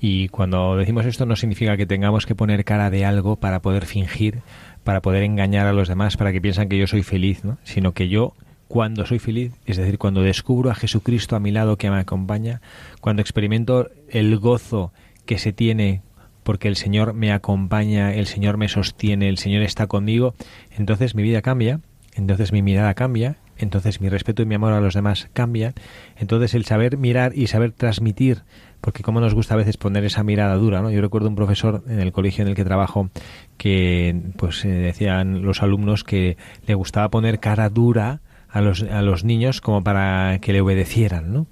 Y 0.00 0.28
cuando 0.28 0.76
decimos 0.76 1.06
esto 1.06 1.26
no 1.26 1.36
significa 1.36 1.76
que 1.76 1.86
tengamos 1.86 2.26
que 2.26 2.34
poner 2.34 2.64
cara 2.64 2.90
de 2.90 3.04
algo 3.04 3.36
para 3.36 3.60
poder 3.60 3.86
fingir, 3.86 4.40
para 4.84 5.00
poder 5.00 5.22
engañar 5.22 5.66
a 5.66 5.72
los 5.72 5.88
demás, 5.88 6.16
para 6.16 6.32
que 6.32 6.40
piensan 6.40 6.68
que 6.68 6.78
yo 6.78 6.86
soy 6.86 7.02
feliz, 7.02 7.44
¿no? 7.44 7.58
sino 7.64 7.92
que 7.92 8.08
yo 8.08 8.34
cuando 8.70 9.04
soy 9.04 9.18
feliz, 9.18 9.52
es 9.66 9.78
decir, 9.78 9.98
cuando 9.98 10.22
descubro 10.22 10.70
a 10.70 10.76
Jesucristo 10.76 11.34
a 11.34 11.40
mi 11.40 11.50
lado 11.50 11.76
que 11.76 11.90
me 11.90 11.98
acompaña, 11.98 12.60
cuando 13.00 13.20
experimento 13.20 13.90
el 14.08 14.38
gozo 14.38 14.92
que 15.26 15.38
se 15.38 15.52
tiene 15.52 16.02
porque 16.44 16.68
el 16.68 16.76
Señor 16.76 17.12
me 17.12 17.32
acompaña, 17.32 18.14
el 18.14 18.28
Señor 18.28 18.58
me 18.58 18.68
sostiene, 18.68 19.28
el 19.28 19.38
Señor 19.38 19.62
está 19.62 19.88
conmigo, 19.88 20.36
entonces 20.78 21.16
mi 21.16 21.24
vida 21.24 21.42
cambia, 21.42 21.80
entonces 22.14 22.52
mi 22.52 22.62
mirada 22.62 22.94
cambia, 22.94 23.38
entonces 23.58 24.00
mi 24.00 24.08
respeto 24.08 24.40
y 24.42 24.46
mi 24.46 24.54
amor 24.54 24.72
a 24.72 24.80
los 24.80 24.94
demás 24.94 25.28
cambia, 25.32 25.74
entonces 26.16 26.54
el 26.54 26.64
saber 26.64 26.96
mirar 26.96 27.32
y 27.34 27.48
saber 27.48 27.72
transmitir, 27.72 28.42
porque 28.80 29.02
como 29.02 29.20
nos 29.20 29.34
gusta 29.34 29.54
a 29.54 29.56
veces 29.56 29.78
poner 29.78 30.04
esa 30.04 30.22
mirada 30.22 30.54
dura, 30.54 30.80
¿no? 30.80 30.92
Yo 30.92 31.00
recuerdo 31.00 31.28
un 31.28 31.34
profesor 31.34 31.82
en 31.88 31.98
el 31.98 32.12
colegio 32.12 32.42
en 32.42 32.48
el 32.48 32.54
que 32.54 32.64
trabajo 32.64 33.10
que 33.56 34.14
pues 34.36 34.64
eh, 34.64 34.68
decían 34.68 35.42
los 35.42 35.60
alumnos 35.60 36.04
que 36.04 36.36
le 36.68 36.74
gustaba 36.74 37.08
poner 37.08 37.40
cara 37.40 37.68
dura 37.68 38.20
a 38.52 38.60
los, 38.60 38.82
a 38.82 39.02
los 39.02 39.24
niños 39.24 39.60
como 39.60 39.82
para 39.84 40.38
que 40.40 40.52
le 40.52 40.60
obedecieran, 40.60 41.32
¿no? 41.32 41.46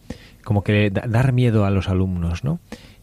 Como 0.44 0.62
que 0.64 0.90
da- 0.90 1.04
dar 1.08 1.32
miedo 1.32 1.64
a 1.64 1.70
los 1.70 1.88
alumnos, 1.88 2.44
¿no? 2.44 2.60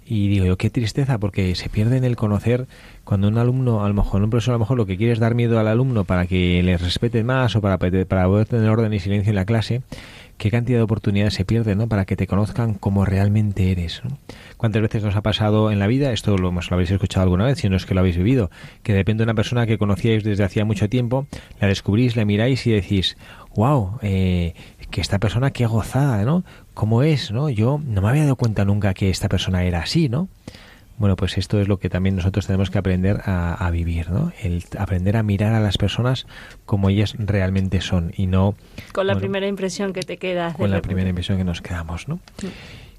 Y 0.08 0.28
digo 0.28 0.46
yo, 0.46 0.56
qué 0.58 0.70
tristeza, 0.70 1.18
porque 1.18 1.56
se 1.56 1.68
pierde 1.68 1.98
en 1.98 2.04
el 2.04 2.16
conocer 2.16 2.68
cuando 3.04 3.28
un 3.28 3.40
alumno, 3.40 3.84
a 3.84 3.88
lo 3.88 3.96
mejor, 3.96 4.22
un 4.22 4.30
profesor 4.30 4.52
a 4.54 4.56
lo 4.56 4.60
mejor 4.60 4.78
lo 4.78 4.86
que 4.86 4.98
quiere 4.98 5.14
es 5.14 5.20
dar 5.20 5.34
miedo 5.34 5.60
al 5.60 5.68
alumno 5.68 6.04
para 6.04 6.28
que 6.28 6.62
le 6.62 6.78
respete 6.78 7.24
más 7.24 7.56
o 7.56 7.62
para, 7.62 7.80
para 7.80 8.26
poder 8.28 8.46
tener 8.48 8.70
orden 8.70 8.94
y 8.94 9.00
silencio 9.00 9.32
en 9.32 9.36
la 9.36 9.46
clase, 9.46 9.82
qué 10.38 10.52
cantidad 10.52 10.78
de 10.78 10.84
oportunidades 10.84 11.34
se 11.34 11.44
pierden, 11.44 11.80
¿no? 11.80 11.88
Para 11.88 12.06
que 12.06 12.16
te 12.16 12.28
conozcan 12.28 12.76
como 12.76 13.04
realmente 13.04 13.72
eres, 13.72 14.04
¿no? 14.04 14.16
¿Cuántas 14.58 14.84
veces 14.84 15.04
nos 15.04 15.16
ha 15.16 15.22
pasado 15.22 15.72
en 15.72 15.80
la 15.80 15.88
vida? 15.88 16.12
Esto 16.14 16.38
lo, 16.38 16.52
lo 16.52 16.60
habéis 16.70 16.92
escuchado 16.92 17.24
alguna 17.24 17.46
vez, 17.46 17.58
si 17.58 17.68
no 17.70 17.76
es 17.76 17.88
que 17.88 17.96
lo 17.96 18.02
habéis 18.02 18.18
vivido, 18.18 18.52
que 18.84 18.92
de 18.94 19.00
repente 19.00 19.24
una 19.24 19.34
persona 19.34 19.66
que 19.66 19.80
conocíais 19.80 20.24
desde 20.24 20.44
hacía 20.44 20.66
mucho 20.66 20.88
tiempo, 20.88 21.26
la 21.60 21.68
descubrís, 21.68 22.16
la 22.16 22.26
miráis 22.26 22.68
y 22.68 22.72
decís, 22.72 23.18
wow, 23.56 24.00
eh, 24.02 24.54
que 24.92 25.02
esta 25.02 25.20
persona 25.20 25.52
qué 25.52 25.66
gozada, 25.66 26.24
¿no? 26.24 26.44
¿Cómo 26.74 27.04
es, 27.04 27.32
no? 27.32 27.50
Yo 27.50 27.80
no 27.86 28.02
me 28.02 28.10
había 28.10 28.24
dado 28.24 28.36
cuenta 28.36 28.66
nunca 28.66 28.94
que 28.94 29.10
esta 29.10 29.30
persona 29.30 29.64
era 29.64 29.80
así, 29.80 30.10
¿no? 30.10 30.28
Bueno, 30.98 31.18
pues 31.18 31.38
esto 31.38 31.60
es 31.60 31.68
lo 31.68 31.78
que 31.78 31.90
también 31.90 32.16
nosotros 32.16 32.48
tenemos 32.48 32.70
que 32.70 32.78
aprender 32.78 33.22
a, 33.26 33.54
a 33.54 33.70
vivir, 33.72 34.10
¿no? 34.12 34.32
El 34.42 34.64
aprender 34.80 35.18
a 35.18 35.24
mirar 35.24 35.54
a 35.54 35.60
las 35.60 35.78
personas 35.78 36.26
como 36.66 36.90
ellas 36.90 37.16
realmente 37.18 37.82
son 37.82 38.14
y 38.16 38.28
no 38.28 38.56
Con 38.94 39.08
la 39.08 39.14
bueno, 39.14 39.20
primera 39.24 39.48
impresión 39.48 39.92
que 39.92 40.02
te 40.04 40.16
quedas. 40.18 40.54
de 40.54 40.58
con 40.60 40.70
la 40.70 40.78
repente. 40.78 40.88
primera 40.88 41.10
impresión 41.10 41.38
que 41.38 41.44
nos 41.44 41.62
quedamos, 41.62 42.08
¿no? 42.08 42.20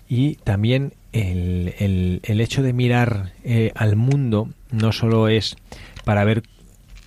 Y 0.08 0.34
también 0.36 0.92
el, 1.12 1.74
el- 1.78 2.20
el 2.24 2.40
hecho 2.42 2.62
de 2.62 2.72
mirar 2.74 3.32
eh, 3.44 3.72
al 3.74 3.96
mundo 3.96 4.50
no 4.70 4.92
solo 4.92 5.28
es 5.28 5.56
para 6.04 6.22
ver 6.24 6.42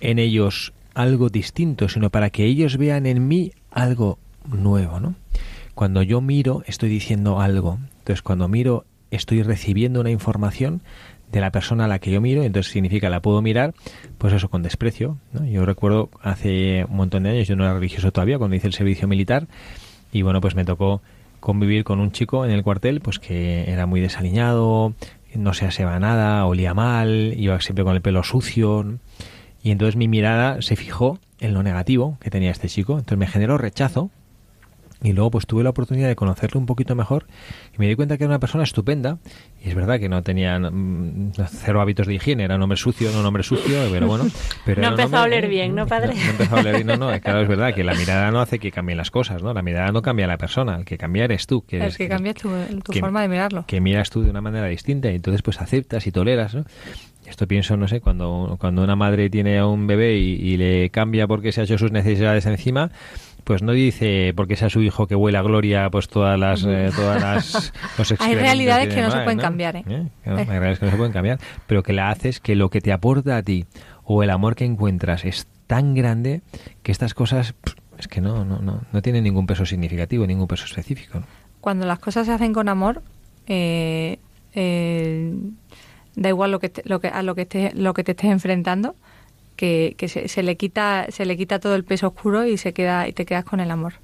en 0.00 0.18
ellos 0.18 0.72
algo 0.94 1.28
distinto, 1.28 1.88
sino 1.88 2.10
para 2.10 2.30
que 2.30 2.44
ellos 2.44 2.76
vean 2.76 3.06
en 3.06 3.28
mí 3.28 3.52
algo 3.70 4.18
nuevo, 4.48 5.00
¿no? 5.00 5.14
Cuando 5.74 6.02
yo 6.02 6.20
miro, 6.20 6.62
estoy 6.66 6.88
diciendo 6.88 7.40
algo. 7.40 7.78
Entonces, 8.00 8.22
cuando 8.22 8.48
miro, 8.48 8.84
estoy 9.10 9.42
recibiendo 9.42 10.00
una 10.00 10.10
información 10.10 10.82
de 11.32 11.40
la 11.40 11.50
persona 11.50 11.84
a 11.84 11.88
la 11.88 12.00
que 12.00 12.10
yo 12.10 12.20
miro, 12.20 12.42
entonces 12.42 12.72
significa 12.72 13.08
la 13.08 13.20
puedo 13.20 13.40
mirar, 13.40 13.72
pues 14.18 14.32
eso, 14.32 14.48
con 14.48 14.62
desprecio. 14.62 15.18
¿no? 15.32 15.44
Yo 15.46 15.64
recuerdo 15.64 16.10
hace 16.22 16.84
un 16.88 16.96
montón 16.96 17.22
de 17.22 17.30
años, 17.30 17.48
yo 17.48 17.56
no 17.56 17.64
era 17.64 17.74
religioso 17.74 18.10
todavía, 18.12 18.38
cuando 18.38 18.56
hice 18.56 18.66
el 18.66 18.72
servicio 18.72 19.06
militar, 19.06 19.46
y 20.12 20.22
bueno, 20.22 20.40
pues 20.40 20.54
me 20.54 20.64
tocó 20.64 21.02
convivir 21.38 21.84
con 21.84 22.00
un 22.00 22.10
chico 22.10 22.44
en 22.44 22.50
el 22.50 22.62
cuartel, 22.62 23.00
pues 23.00 23.18
que 23.18 23.70
era 23.70 23.86
muy 23.86 24.00
desaliñado, 24.00 24.94
no 25.34 25.54
se 25.54 25.66
aseaba 25.66 25.98
nada, 26.00 26.44
olía 26.46 26.74
mal, 26.74 27.34
iba 27.36 27.60
siempre 27.60 27.84
con 27.84 27.94
el 27.94 28.02
pelo 28.02 28.22
sucio. 28.22 28.98
Y 29.62 29.70
entonces 29.70 29.96
mi 29.96 30.08
mirada 30.08 30.62
se 30.62 30.76
fijó 30.76 31.18
en 31.40 31.54
lo 31.54 31.62
negativo 31.62 32.16
que 32.20 32.30
tenía 32.30 32.50
este 32.50 32.68
chico, 32.68 32.94
entonces 32.94 33.18
me 33.18 33.26
generó 33.26 33.58
rechazo, 33.58 34.10
y 35.02 35.14
luego 35.14 35.30
pues 35.30 35.46
tuve 35.46 35.64
la 35.64 35.70
oportunidad 35.70 36.08
de 36.08 36.14
conocerle 36.14 36.58
un 36.60 36.66
poquito 36.66 36.94
mejor 36.94 37.26
y 37.74 37.78
me 37.78 37.88
di 37.88 37.94
cuenta 37.96 38.18
que 38.18 38.24
era 38.24 38.32
una 38.32 38.38
persona 38.38 38.64
estupenda 38.64 39.16
y 39.64 39.70
es 39.70 39.74
verdad 39.74 39.98
que 39.98 40.10
no 40.10 40.22
tenía 40.22 40.58
mm, 40.58 41.32
cero 41.48 41.80
hábitos 41.80 42.06
de 42.06 42.16
higiene, 42.16 42.44
era 42.44 42.56
un 42.56 42.62
hombre 42.62 42.76
sucio, 42.76 43.10
no 43.10 43.20
un 43.20 43.24
hombre 43.24 43.42
sucio, 43.42 43.78
pero 43.90 44.06
bueno. 44.06 44.26
Pero 44.66 44.82
No 44.82 44.88
empezó 44.88 45.16
a 45.16 45.22
hombre- 45.22 45.38
oler 45.38 45.48
bien, 45.48 45.74
¿no, 45.74 45.86
padre? 45.86 46.08
No, 46.14 46.22
no 46.22 46.30
empezó 46.32 46.54
a 46.56 46.60
oler 46.60 46.74
bien, 46.74 46.86
no, 46.86 46.96
no, 46.98 47.18
claro, 47.20 47.40
es 47.40 47.48
verdad 47.48 47.74
que 47.74 47.82
la 47.82 47.94
mirada 47.98 48.30
no 48.30 48.40
hace 48.42 48.58
que 48.58 48.70
cambien 48.70 48.98
las 48.98 49.10
cosas, 49.10 49.42
¿no? 49.42 49.54
La 49.54 49.62
mirada 49.62 49.90
no 49.90 50.02
cambia 50.02 50.26
a 50.26 50.28
la 50.28 50.36
persona, 50.36 50.76
el 50.76 50.84
que 50.84 50.98
cambia 50.98 51.24
eres 51.24 51.46
tú. 51.46 51.62
Que 51.62 51.76
El 51.76 51.82
eres- 51.84 51.96
que 51.96 52.06
cambias 52.06 52.34
tu, 52.36 52.50
tu 52.84 52.92
que- 52.92 53.00
forma 53.00 53.22
de 53.22 53.28
mirarlo. 53.28 53.64
que 53.66 53.80
miras 53.80 54.10
tú 54.10 54.20
de 54.22 54.28
una 54.28 54.42
manera 54.42 54.66
distinta 54.66 55.10
y 55.10 55.14
entonces 55.14 55.40
pues 55.40 55.62
aceptas 55.62 56.06
y 56.06 56.12
toleras, 56.12 56.54
¿no? 56.54 56.64
Esto 57.30 57.46
pienso, 57.46 57.76
no 57.76 57.88
sé, 57.88 58.00
cuando, 58.00 58.56
cuando 58.60 58.82
una 58.82 58.96
madre 58.96 59.30
tiene 59.30 59.58
a 59.58 59.66
un 59.66 59.86
bebé 59.86 60.18
y, 60.18 60.32
y 60.34 60.56
le 60.56 60.90
cambia 60.90 61.26
porque 61.26 61.52
se 61.52 61.60
ha 61.60 61.64
hecho 61.64 61.78
sus 61.78 61.92
necesidades 61.92 62.44
encima, 62.44 62.90
pues 63.44 63.62
no 63.62 63.72
dice 63.72 64.32
porque 64.36 64.56
sea 64.56 64.70
su 64.70 64.82
hijo 64.82 65.06
que 65.06 65.14
huele 65.14 65.38
a 65.38 65.42
gloria 65.42 65.88
pues 65.90 66.08
todas 66.08 66.38
las 66.38 66.64
eh, 66.64 66.90
todas 66.94 67.20
las 67.20 67.72
los 67.98 68.10
excrementos 68.10 68.42
realidades 68.42 68.94
que 68.94 69.00
no 69.00 69.10
se 69.10 69.20
pueden 69.20 69.38
cambiar, 69.38 69.76
¿eh? 69.76 69.84
Claro, 70.22 70.38
Hay 70.38 70.44
realidades 70.44 70.78
que 70.78 70.84
no 70.84 70.90
se 70.90 70.96
pueden 70.96 71.12
cambiar, 71.12 71.38
pero 71.66 71.82
que 71.82 71.92
la 71.92 72.10
haces 72.10 72.40
que 72.40 72.54
lo 72.54 72.70
que 72.70 72.80
te 72.80 72.92
aporta 72.92 73.36
a 73.36 73.42
ti 73.42 73.66
o 74.04 74.22
el 74.22 74.30
amor 74.30 74.56
que 74.56 74.64
encuentras 74.64 75.24
es 75.24 75.46
tan 75.66 75.94
grande 75.94 76.42
que 76.82 76.92
estas 76.92 77.14
cosas 77.14 77.54
es 77.98 78.08
que 78.08 78.20
no 78.20 78.44
no 78.44 78.58
no 78.60 78.82
no 78.92 79.02
tienen 79.02 79.24
ningún 79.24 79.46
peso 79.46 79.64
significativo, 79.64 80.26
ningún 80.26 80.46
peso 80.46 80.64
específico. 80.64 81.20
¿no? 81.20 81.26
Cuando 81.60 81.86
las 81.86 81.98
cosas 81.98 82.26
se 82.26 82.32
hacen 82.32 82.52
con 82.52 82.68
amor, 82.68 83.02
eh, 83.46 84.18
eh, 84.54 85.34
da 86.16 86.28
igual 86.28 86.50
lo 86.50 86.58
que 86.58 86.68
te- 86.68 86.82
lo 86.84 87.00
que 87.00 87.08
a 87.08 87.22
lo 87.22 87.34
que 87.34 87.42
estés 87.42 87.74
lo 87.74 87.94
que 87.94 88.04
te 88.04 88.12
estés 88.12 88.30
enfrentando, 88.30 88.94
que, 89.56 89.94
que 89.98 90.08
se, 90.08 90.28
se 90.28 90.42
le 90.42 90.56
quita 90.56 91.06
se 91.10 91.24
le 91.26 91.36
quita 91.36 91.58
todo 91.60 91.74
el 91.74 91.84
peso 91.84 92.08
oscuro 92.08 92.46
y 92.46 92.56
se 92.56 92.72
queda 92.72 93.06
y 93.08 93.12
te 93.12 93.24
quedas 93.26 93.44
con 93.44 93.60
el 93.60 93.70
amor. 93.70 93.94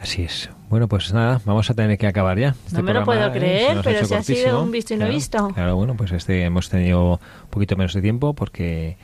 Así 0.00 0.22
es. 0.22 0.50
Bueno, 0.68 0.86
pues 0.88 1.12
nada, 1.14 1.40
vamos 1.46 1.70
a 1.70 1.74
tener 1.74 1.96
que 1.96 2.06
acabar 2.06 2.38
ya. 2.38 2.54
Este 2.66 2.76
No 2.78 2.82
me 2.82 2.92
lo 2.92 3.04
puedo 3.04 3.30
creer, 3.32 3.68
se 3.68 3.74
nos 3.76 3.84
pero 3.84 4.04
si 4.06 4.14
ha 4.14 4.22
sido 4.22 4.62
un 4.62 4.70
visto 4.70 4.92
y 4.92 4.96
no 4.96 5.04
Claro, 5.04 5.14
visto. 5.14 5.48
Claro, 5.54 5.76
bueno, 5.76 5.94
pues 5.96 6.12
este 6.12 6.42
hemos 6.42 6.68
tenido 6.68 7.12
un 7.12 7.48
poquito 7.50 7.76
menos 7.76 7.94
de 7.94 8.02
tiempo 8.02 8.34
porque 8.34 8.96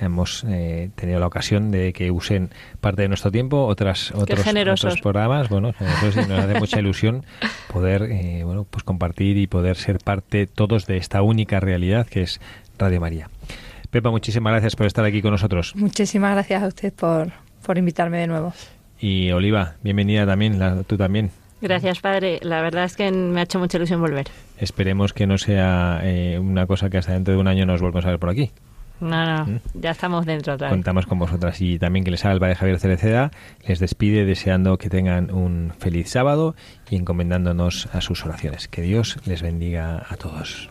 hemos 0.00 0.44
eh, 0.48 0.90
tenido 0.94 1.20
la 1.20 1.26
ocasión 1.26 1.70
de 1.70 1.92
que 1.92 2.10
usen 2.10 2.50
parte 2.80 3.02
de 3.02 3.08
nuestro 3.08 3.30
tiempo 3.30 3.66
otras 3.66 4.12
otros, 4.12 4.40
otros 4.46 5.00
programas 5.00 5.48
bueno 5.48 5.72
nos 5.78 6.30
hace 6.30 6.58
mucha 6.58 6.80
ilusión 6.80 7.24
poder 7.72 8.02
eh, 8.10 8.42
bueno 8.44 8.64
pues 8.68 8.84
compartir 8.84 9.36
y 9.36 9.46
poder 9.46 9.76
ser 9.76 9.98
parte 9.98 10.46
todos 10.46 10.86
de 10.86 10.96
esta 10.96 11.22
única 11.22 11.60
realidad 11.60 12.06
que 12.06 12.22
es 12.22 12.40
Radio 12.78 13.00
María 13.00 13.28
Pepa 13.90 14.10
muchísimas 14.10 14.52
gracias 14.52 14.76
por 14.76 14.86
estar 14.86 15.04
aquí 15.04 15.22
con 15.22 15.30
nosotros 15.32 15.74
Muchísimas 15.76 16.32
gracias 16.34 16.62
a 16.62 16.66
usted 16.68 16.92
por, 16.92 17.30
por 17.64 17.78
invitarme 17.78 18.18
de 18.18 18.26
nuevo. 18.26 18.52
y 19.00 19.30
Oliva 19.32 19.74
bienvenida 19.82 20.26
también 20.26 20.58
la- 20.58 20.82
tú 20.82 20.96
también 20.96 21.30
Gracias, 21.60 21.98
padre. 21.98 22.38
La 22.42 22.62
verdad 22.62 22.84
es 22.84 22.94
que 22.94 23.10
me 23.10 23.40
ha 23.40 23.42
hecho 23.42 23.58
mucha 23.58 23.78
ilusión 23.78 24.00
volver. 24.00 24.28
Esperemos 24.58 25.12
que 25.12 25.26
no 25.26 25.38
sea 25.38 25.98
eh, 26.04 26.38
una 26.38 26.68
cosa 26.68 26.88
que 26.88 26.98
hasta 26.98 27.14
dentro 27.14 27.34
de 27.34 27.40
un 27.40 27.48
año 27.48 27.66
nos 27.66 27.80
volvamos 27.80 28.06
a 28.06 28.10
ver 28.10 28.20
por 28.20 28.28
aquí. 28.30 28.52
No, 29.00 29.24
no, 29.24 29.46
¿Mm? 29.46 29.60
ya 29.74 29.90
estamos 29.90 30.26
dentro 30.26 30.54
otra 30.54 30.68
vez. 30.68 30.74
Contamos 30.74 31.06
con 31.06 31.18
vosotras 31.18 31.60
y 31.60 31.78
también 31.78 32.04
que 32.04 32.10
les 32.10 32.24
el 32.24 32.40
Padre 32.40 32.54
Javier 32.54 32.78
Cereceda. 32.78 33.30
Les 33.66 33.78
despide 33.78 34.24
deseando 34.24 34.78
que 34.78 34.90
tengan 34.90 35.30
un 35.30 35.72
feliz 35.78 36.10
sábado 36.10 36.54
y 36.90 36.96
encomendándonos 36.96 37.88
a 37.92 38.00
sus 38.00 38.24
oraciones. 38.24 38.68
Que 38.68 38.82
Dios 38.82 39.18
les 39.24 39.42
bendiga 39.42 40.04
a 40.08 40.16
todos. 40.16 40.70